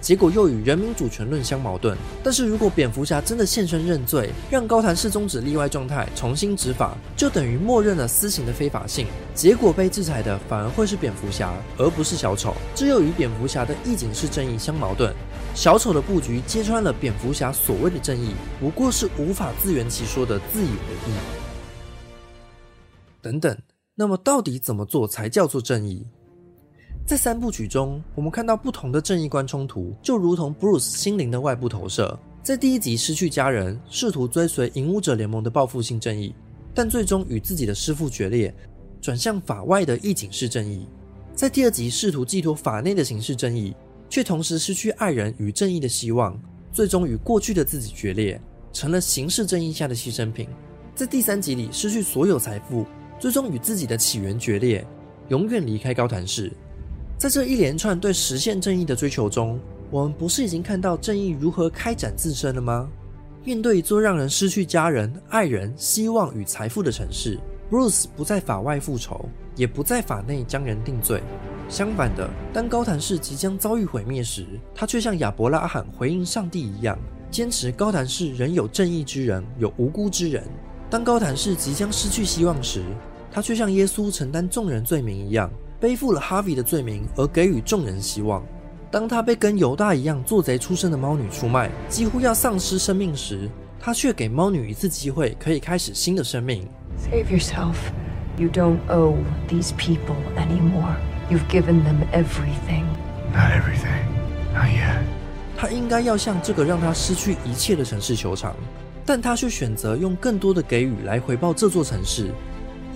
[0.00, 1.96] 结果又与人民主权论相矛盾。
[2.22, 9.06] 但是如果蝙蝠侠真的现身认罪，让高谭市终止例外状态，重新执法，就等于默认了私刑的非法性。
[9.34, 12.54] 结果被制裁的反而会是蝙蝠侠，而不是小丑。
[12.74, 15.12] 这又与蝙蝠侠的义警式正义相矛盾。
[15.54, 21.14] 小丑的布局揭穿了蝙蝠侠所谓的正义，不过是无法自圆其说的自以为意。
[23.20, 23.58] 等等，
[23.96, 26.06] 那么到底怎么做才叫做正义？
[27.06, 32.18] 在三部曲中，我们看到不同的正义观冲突，就如同 Bruce 心灵的外部投射。
[32.42, 36.34] 在第一集失去家人，试图追随影武者联盟的报复性正义，
[36.74, 38.52] 但最终与自己的师父决裂，
[39.00, 40.84] 转向法外的义警式正义。
[41.32, 43.72] 在第二集试图寄托法内的刑事正义，
[44.10, 46.36] 却同时失去爱人与正义的希望，
[46.72, 48.40] 最终与过去的自己决裂，
[48.72, 50.48] 成了刑事正义下的牺牲品。
[50.92, 52.84] 在第三集里失去所有财富，
[53.20, 54.84] 最终与自己的起源决裂，
[55.28, 56.52] 永远离开高谭市。
[57.18, 59.58] 在这一连串对实现正义的追求中，
[59.90, 62.86] 我们不是已经看到正义如何开展自身了吗？
[63.42, 67.38] 面对一座让人失去家人、爱人、希望与财富的城市
[67.70, 71.22] ，Bruce 不在法外复仇，也不在法内将人定罪。
[71.70, 74.44] 相反的，当高谭市即将遭遇毁灭时，
[74.74, 76.98] 他却像亚伯拉罕回应上帝一样，
[77.30, 80.44] 坚持高谭市仍有正义之人，有无辜之人。
[80.90, 82.82] 当高谭市即将失去希望时，
[83.32, 85.50] 他却像耶稣承担众人罪名一样，
[85.80, 88.42] 背负了哈维的罪名，而给予众人希望。
[88.90, 96.66] 当他被跟犹大一样做贼出身的猫女出卖，几乎要丧失生命时，他却给猫女一次机会，可以开始新的生命。
[96.98, 97.74] Save yourself.
[98.38, 99.16] You don't owe
[99.48, 100.96] these people anymore.
[101.30, 102.84] You've given them everything.
[103.32, 104.04] Not everything.
[104.54, 105.02] Not yet.
[105.56, 108.54] 他应该要向这个让他失去一切的城市求偿，
[109.04, 112.30] 但他却选择用更多的给予来回报这座城市，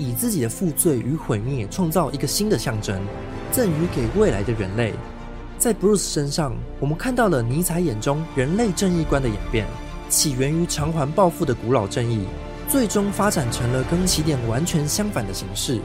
[0.01, 3.01] 以自己的负罪与毁灭创造一个新的象征，
[3.53, 4.95] 赠予给未来的人类。
[5.59, 9.67] 在 Bruce 身上，我们看到了尼采眼中人类正义观的演变，
[10.09, 12.25] 起源于偿还报复的古老正义，
[12.67, 15.79] 最终发展成了跟起点完全相反的形式，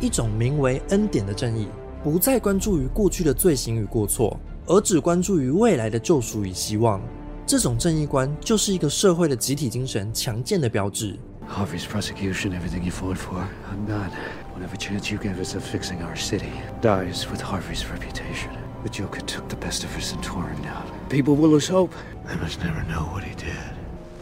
[0.00, 1.66] 一种名为恩典的正义，
[2.04, 7.00] 不再关注于过去的罪行与过错，而只关注于未来的救赎与希望。
[7.44, 11.16] 这种正义观就是一个社会的集体精神强健的标志。
[11.48, 14.10] Harvey's prosecution, everything you fought for, undone.
[14.52, 18.50] Whatever chance you gave us of fixing our city dies with Harvey's reputation.
[18.82, 20.84] The Joker took the best of us and tore him down.
[21.08, 21.94] People will lose hope.
[22.26, 23.74] They must never know what he did.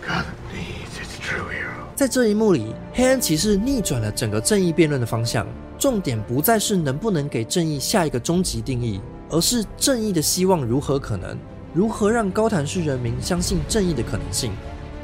[0.07, 1.73] Gotham needs its true hero.
[1.95, 5.47] 在这一幕里，黑暗骑士逆转了整个正义辩论的方向。
[5.79, 11.37] 重点不再是能不能给正义下一个终极定义，而是正义的希望如何可能，
[11.73, 14.53] 如何让高谭市人民相信正义的可能性。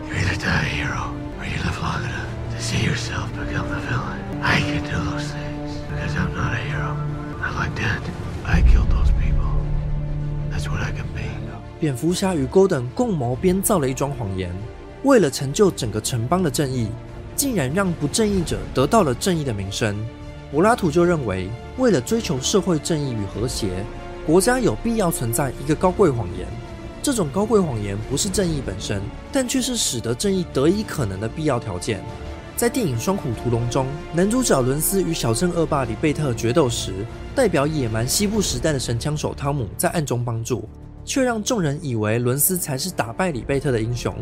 [0.09, 4.21] You either die hero or you live long enough to see yourself become the villain.
[4.43, 6.95] I can do those things because I'm not a hero.
[7.41, 8.03] I'm like that.
[8.45, 9.51] I killed those people.
[10.51, 11.25] That's what I can be.
[11.81, 14.55] 蝙蝠侠与 Golden 共谋编造了一桩谎言，
[15.03, 16.89] 为了成就整个城邦的正义，
[17.35, 19.97] 竟然让不正义者得到了正义的名声。
[20.53, 23.83] 柏拉图就认为，为了追求社会正义与和谐，
[24.27, 26.47] 国家有必要存在一个高贵谎言。
[27.03, 29.01] 这种高贵谎言不是正义本身，
[29.33, 32.03] 但却是使得正义得以可能的必要条件。
[32.57, 36.93] 在电影《双虎屠龙》中，男主角伦斯与小镇恶霸里贝特决斗时，
[37.35, 40.69] 代表野蛮西部时代的神枪手汤姆在暗中帮助，
[41.03, 44.15] 却让众人以为伦斯才是打败里贝特的英雄。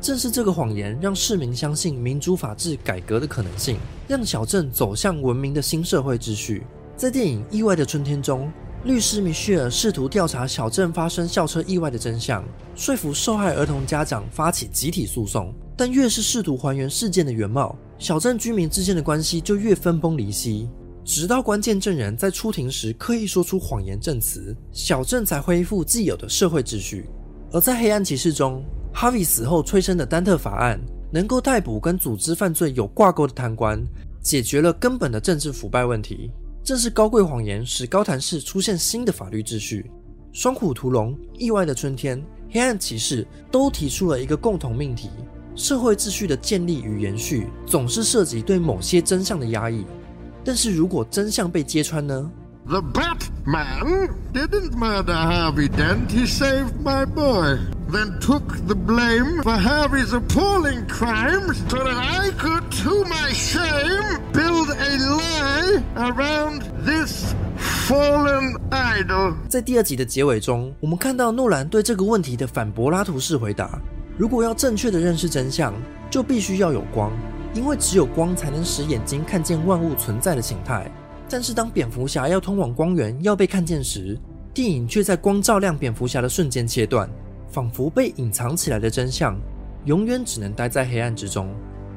[0.00, 3.76] 正是这个谎言，让市民相信民主法治改革的可能性，
[4.06, 6.62] 让小镇走向文明的新社会秩序。
[6.96, 8.52] 在电影《意外的春天》中，
[8.82, 12.42] 律师米歇尔试图调查小镇发生校车意外的真相，
[12.74, 15.54] 说服受害儿童家长发起集体诉讼。
[15.76, 20.68] 但越是试图还原事件的原貌，小镇居民之间的关系就越分崩离析。
[21.04, 27.06] 直到关键证人在出庭时刻意说出谎言证词，小镇才恢复既有的社会秩序。
[27.52, 28.62] 而在黑暗骑士中，
[28.94, 30.80] 哈维死后催生的丹特法案，
[31.12, 33.82] 能够逮捕跟组织犯罪有挂钩的贪官，
[34.22, 36.30] 解决了根本的政治腐败问题。
[36.62, 39.90] 正是高贵谎言使高谭市出现新的法律秩序。
[40.32, 45.08] 双虎屠龙、意外的春天、黑暗骑士都提出了一个共同命题：
[45.56, 49.84] 社会秩序的建立与延续，总是涉及对某些真相的压抑。
[50.44, 52.30] 但是如果真相被揭穿呢？
[52.67, 56.11] The Batman didn't murder Harvey Dent.
[56.11, 57.59] He saved my boy.
[57.91, 64.19] Then took the blame for Harvey's appalling crimes so that I could, to my shame,
[64.33, 67.35] build a lie around this
[67.87, 69.35] fallen idol.
[69.47, 73.79] 在第二集的结尾中，我们看到诺兰对这个问题的反柏拉图式回答：
[74.17, 75.71] 如果要正确的认识真相，
[76.09, 77.11] 就必须要有光，
[77.53, 80.91] 因为只有光才能使眼睛看见万物存在的形态。
[81.32, 84.18] 但是当蝙蝠侠要通往光源要被看见时，
[84.52, 87.08] 电影却在光照亮蝙蝠侠的瞬间切断，
[87.48, 89.38] 仿佛被隐藏起来的真相，
[89.84, 91.48] 永远只能待在黑暗之中。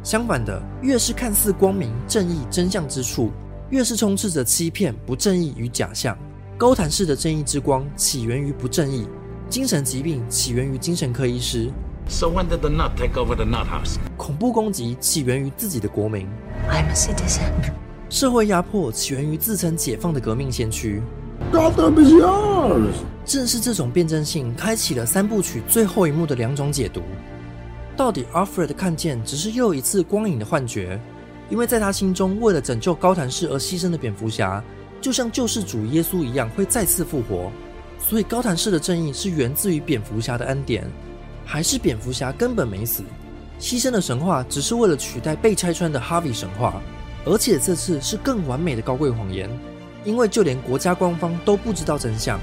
[0.04, 3.32] 相反的，越是看似光明、正义、真相之处，
[3.72, 6.16] 越是充斥着欺骗、不正义与假象。
[6.56, 9.08] 高谭市的正义之光起源于不正义，
[9.50, 11.72] 精神疾病起源于精神科医师
[12.08, 13.96] ，So when did the nut take over the nut house?
[14.16, 16.28] 恐怖攻击起源于自己的国民
[16.70, 17.50] ，I'm a citizen.
[18.14, 21.02] 社会压迫起源于自称解放的革命先驱。
[21.52, 22.92] Gotham is yours.
[23.26, 27.02] 正是这种辩证性，开启了三部曲最后一幕的两种解读。
[27.98, 31.02] 到底 Alfred 看见只是又一次光影的幻觉？
[31.50, 34.64] 因为在他心中，为了拯救高谭市而牺牲的蝙蝠侠，
[35.02, 37.52] 就像救世主耶稣一样，会再次复活。
[37.98, 40.88] 所以高谭市的正义是源自于蝙蝠侠的恩典，
[41.44, 43.02] 还是蝙蝠侠根本没死，
[43.60, 46.80] 牺牲的神话只是为了取代被拆穿的哈比神话？
[47.26, 49.50] 而且这次是更完美的高贵谎言，
[50.04, 52.40] 因为就连国家官方都不知道真相，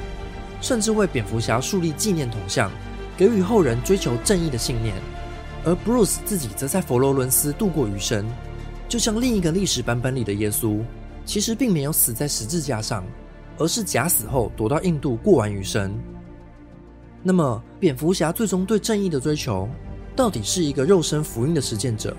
[0.61, 2.70] 甚至为蝙蝠侠树立纪念铜像，
[3.16, 4.95] 给予后人追求正义的信念。
[5.64, 8.26] 而 Bruce 自己则在佛罗伦斯度过余生，
[8.89, 10.81] 就像另一个历史版本里的耶稣，
[11.26, 13.05] 其实并没有死在十字架上，
[13.59, 15.95] 而是假死后躲到印度过完余生。
[17.22, 19.68] 那么，蝙蝠侠最终对正义的追求，
[20.16, 22.16] 到底是一个肉身福音的实践者，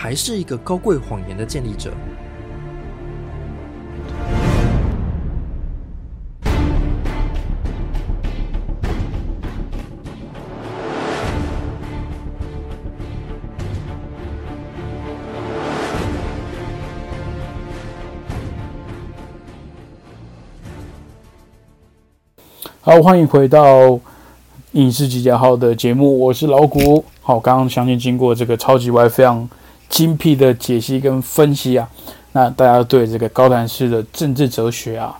[0.00, 1.92] 还是一个高贵谎言的建立者？
[22.80, 23.98] 好，欢迎回到
[24.72, 27.04] 影视集结号的节目，我是老谷。
[27.20, 29.50] 好，刚刚相信经过这个超级 Y 非常
[29.88, 31.88] 精辟的解析跟分析啊，
[32.32, 35.18] 那大家对这个高谭市的政治哲学啊，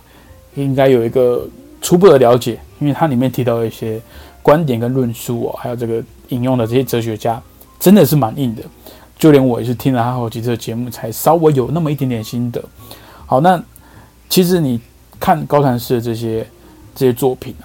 [0.55, 1.47] 应该有一个
[1.81, 4.01] 初步的了解，因为它里面提到一些
[4.41, 7.41] 观点跟论述哦，还有这个引用的这些哲学家，
[7.79, 8.63] 真的是蛮硬的，
[9.17, 12.63] 就连我也是听了他好几次节目，才稍微有那么一点点心得。
[13.25, 13.61] 好，那
[14.29, 14.79] 其实你
[15.19, 16.47] 看高谭市的这些。
[16.95, 17.55] 这些作品，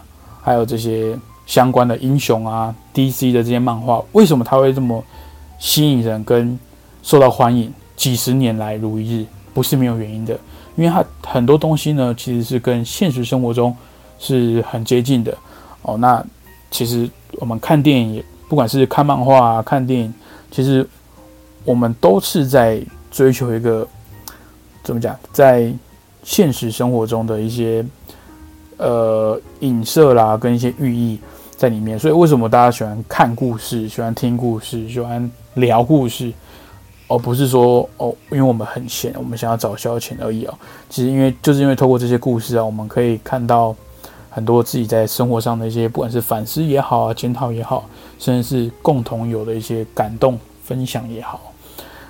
[0.43, 5.03] 还有这些相关的英雄啊，DC 的这些漫画，为什么他会这么
[5.59, 6.57] 吸引人跟
[7.05, 7.73] 受到欢迎？
[7.95, 10.37] 几十年来如一日，不是没有原因的。
[10.75, 13.77] 因为它很多东西呢，其实是跟现实生活中
[14.19, 15.33] 是很接近的
[15.83, 15.97] 哦。
[15.97, 16.25] 那
[16.71, 20.15] 其实我们看电影，不管是看漫画、看电影，
[20.51, 20.85] 其实
[21.65, 22.83] 我们都是在
[23.13, 23.87] 追求一个
[24.83, 25.73] 怎么讲，在
[26.25, 27.85] 现实生活中的一些。
[28.77, 31.17] 呃，影射啦，跟一些寓意
[31.57, 36.33] 在里面，所以为什么大家喜欢看故事，喜欢听故事，喜欢聊故事，
[37.15, 40.55] 而不是说哦，因为我们很闲，我们想要找消遣而已哦。
[40.91, 43.75] 其实因为就是因为透过这些故事啊，我们可以看到
[44.29, 47.85] 很多自己在生活上的一些，不管是反思也好啊，检讨也好，
[48.19, 51.41] 甚至是共同有的一些感动分享也好。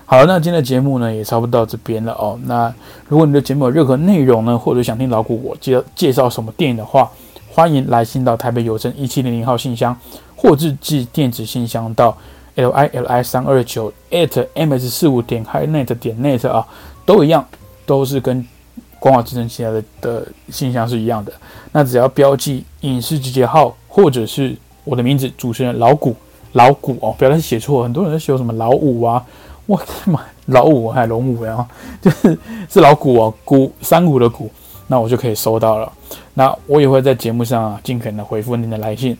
[0.06, 2.38] 好，那今天的节目呢也差不多到这边了哦。
[2.44, 2.72] 那
[3.08, 7.10] 如果你的节目有任何内容呢，或者想听老古我介介绍什么电影的话，
[7.52, 9.94] 欢迎来信到台北邮政一七零零号信箱，
[10.34, 12.16] 或者寄电子信箱到
[12.54, 16.66] l i l i 三二九 at m s 四五点 hi net 点 net 啊，
[17.04, 17.44] 都一样，
[17.84, 18.46] 都是跟
[18.98, 21.32] 光华之声其他的的信箱是一样的。
[21.72, 26.14] 那只要标记影视集结号，或者是我的名字主持人老古
[26.52, 29.24] 老古哦，不要再写错，很多人在写什么老五啊。
[29.66, 31.66] 我的妈，老五还 龙五呀，
[32.02, 32.38] 就是
[32.68, 34.50] 是老古哦，古山谷的古，
[34.88, 35.90] 那我就可以收到了。
[36.34, 39.16] 那我也会在节目上啊，尽可能回复您的来信。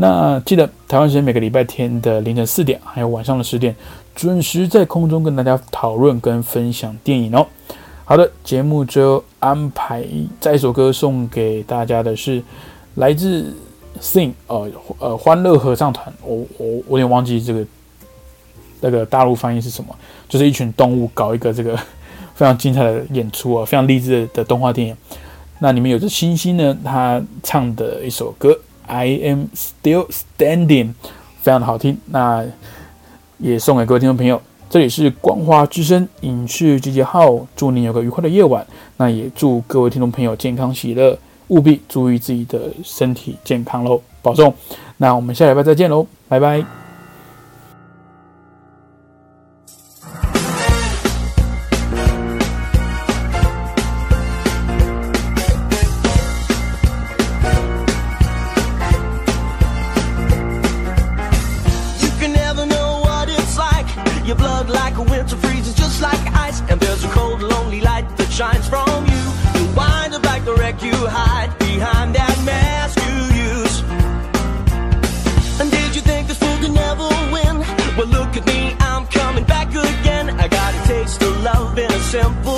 [0.00, 3.74] 那记得台湾时间每个礼拜天的凌晨四点，还有晚上的十点，
[4.14, 7.44] 准时在空中跟大家讨论跟分享电影哦。
[8.04, 10.04] 好的，节目就安排
[10.40, 12.40] 这一首歌送给大家的是
[12.94, 13.52] 来自
[14.00, 17.66] Sing 呃呃欢乐合唱团，我我我有点忘记这个。
[18.80, 19.92] 那个大陆翻译是什么？
[20.28, 21.76] 就是一群动物搞一个这个
[22.36, 24.96] 非常精彩的演出啊，非常励志的动画电影。
[25.58, 28.52] 那里面有只星星呢，他唱的一首歌
[28.88, 30.86] 《I Am Still Standing》，
[31.40, 31.98] 非常的好听。
[32.06, 32.44] 那
[33.38, 34.42] 也送给各位听众朋友。
[34.70, 38.66] 这里是光华之声影视集结号，祝您有个愉快的夜晚。
[38.98, 41.16] 那也祝各位听众朋友健康喜乐，
[41.48, 44.52] 务必注意自己的身体健康喽，保重。
[44.98, 46.87] 那我们下礼拜再见喽，拜拜。
[82.10, 82.57] Simple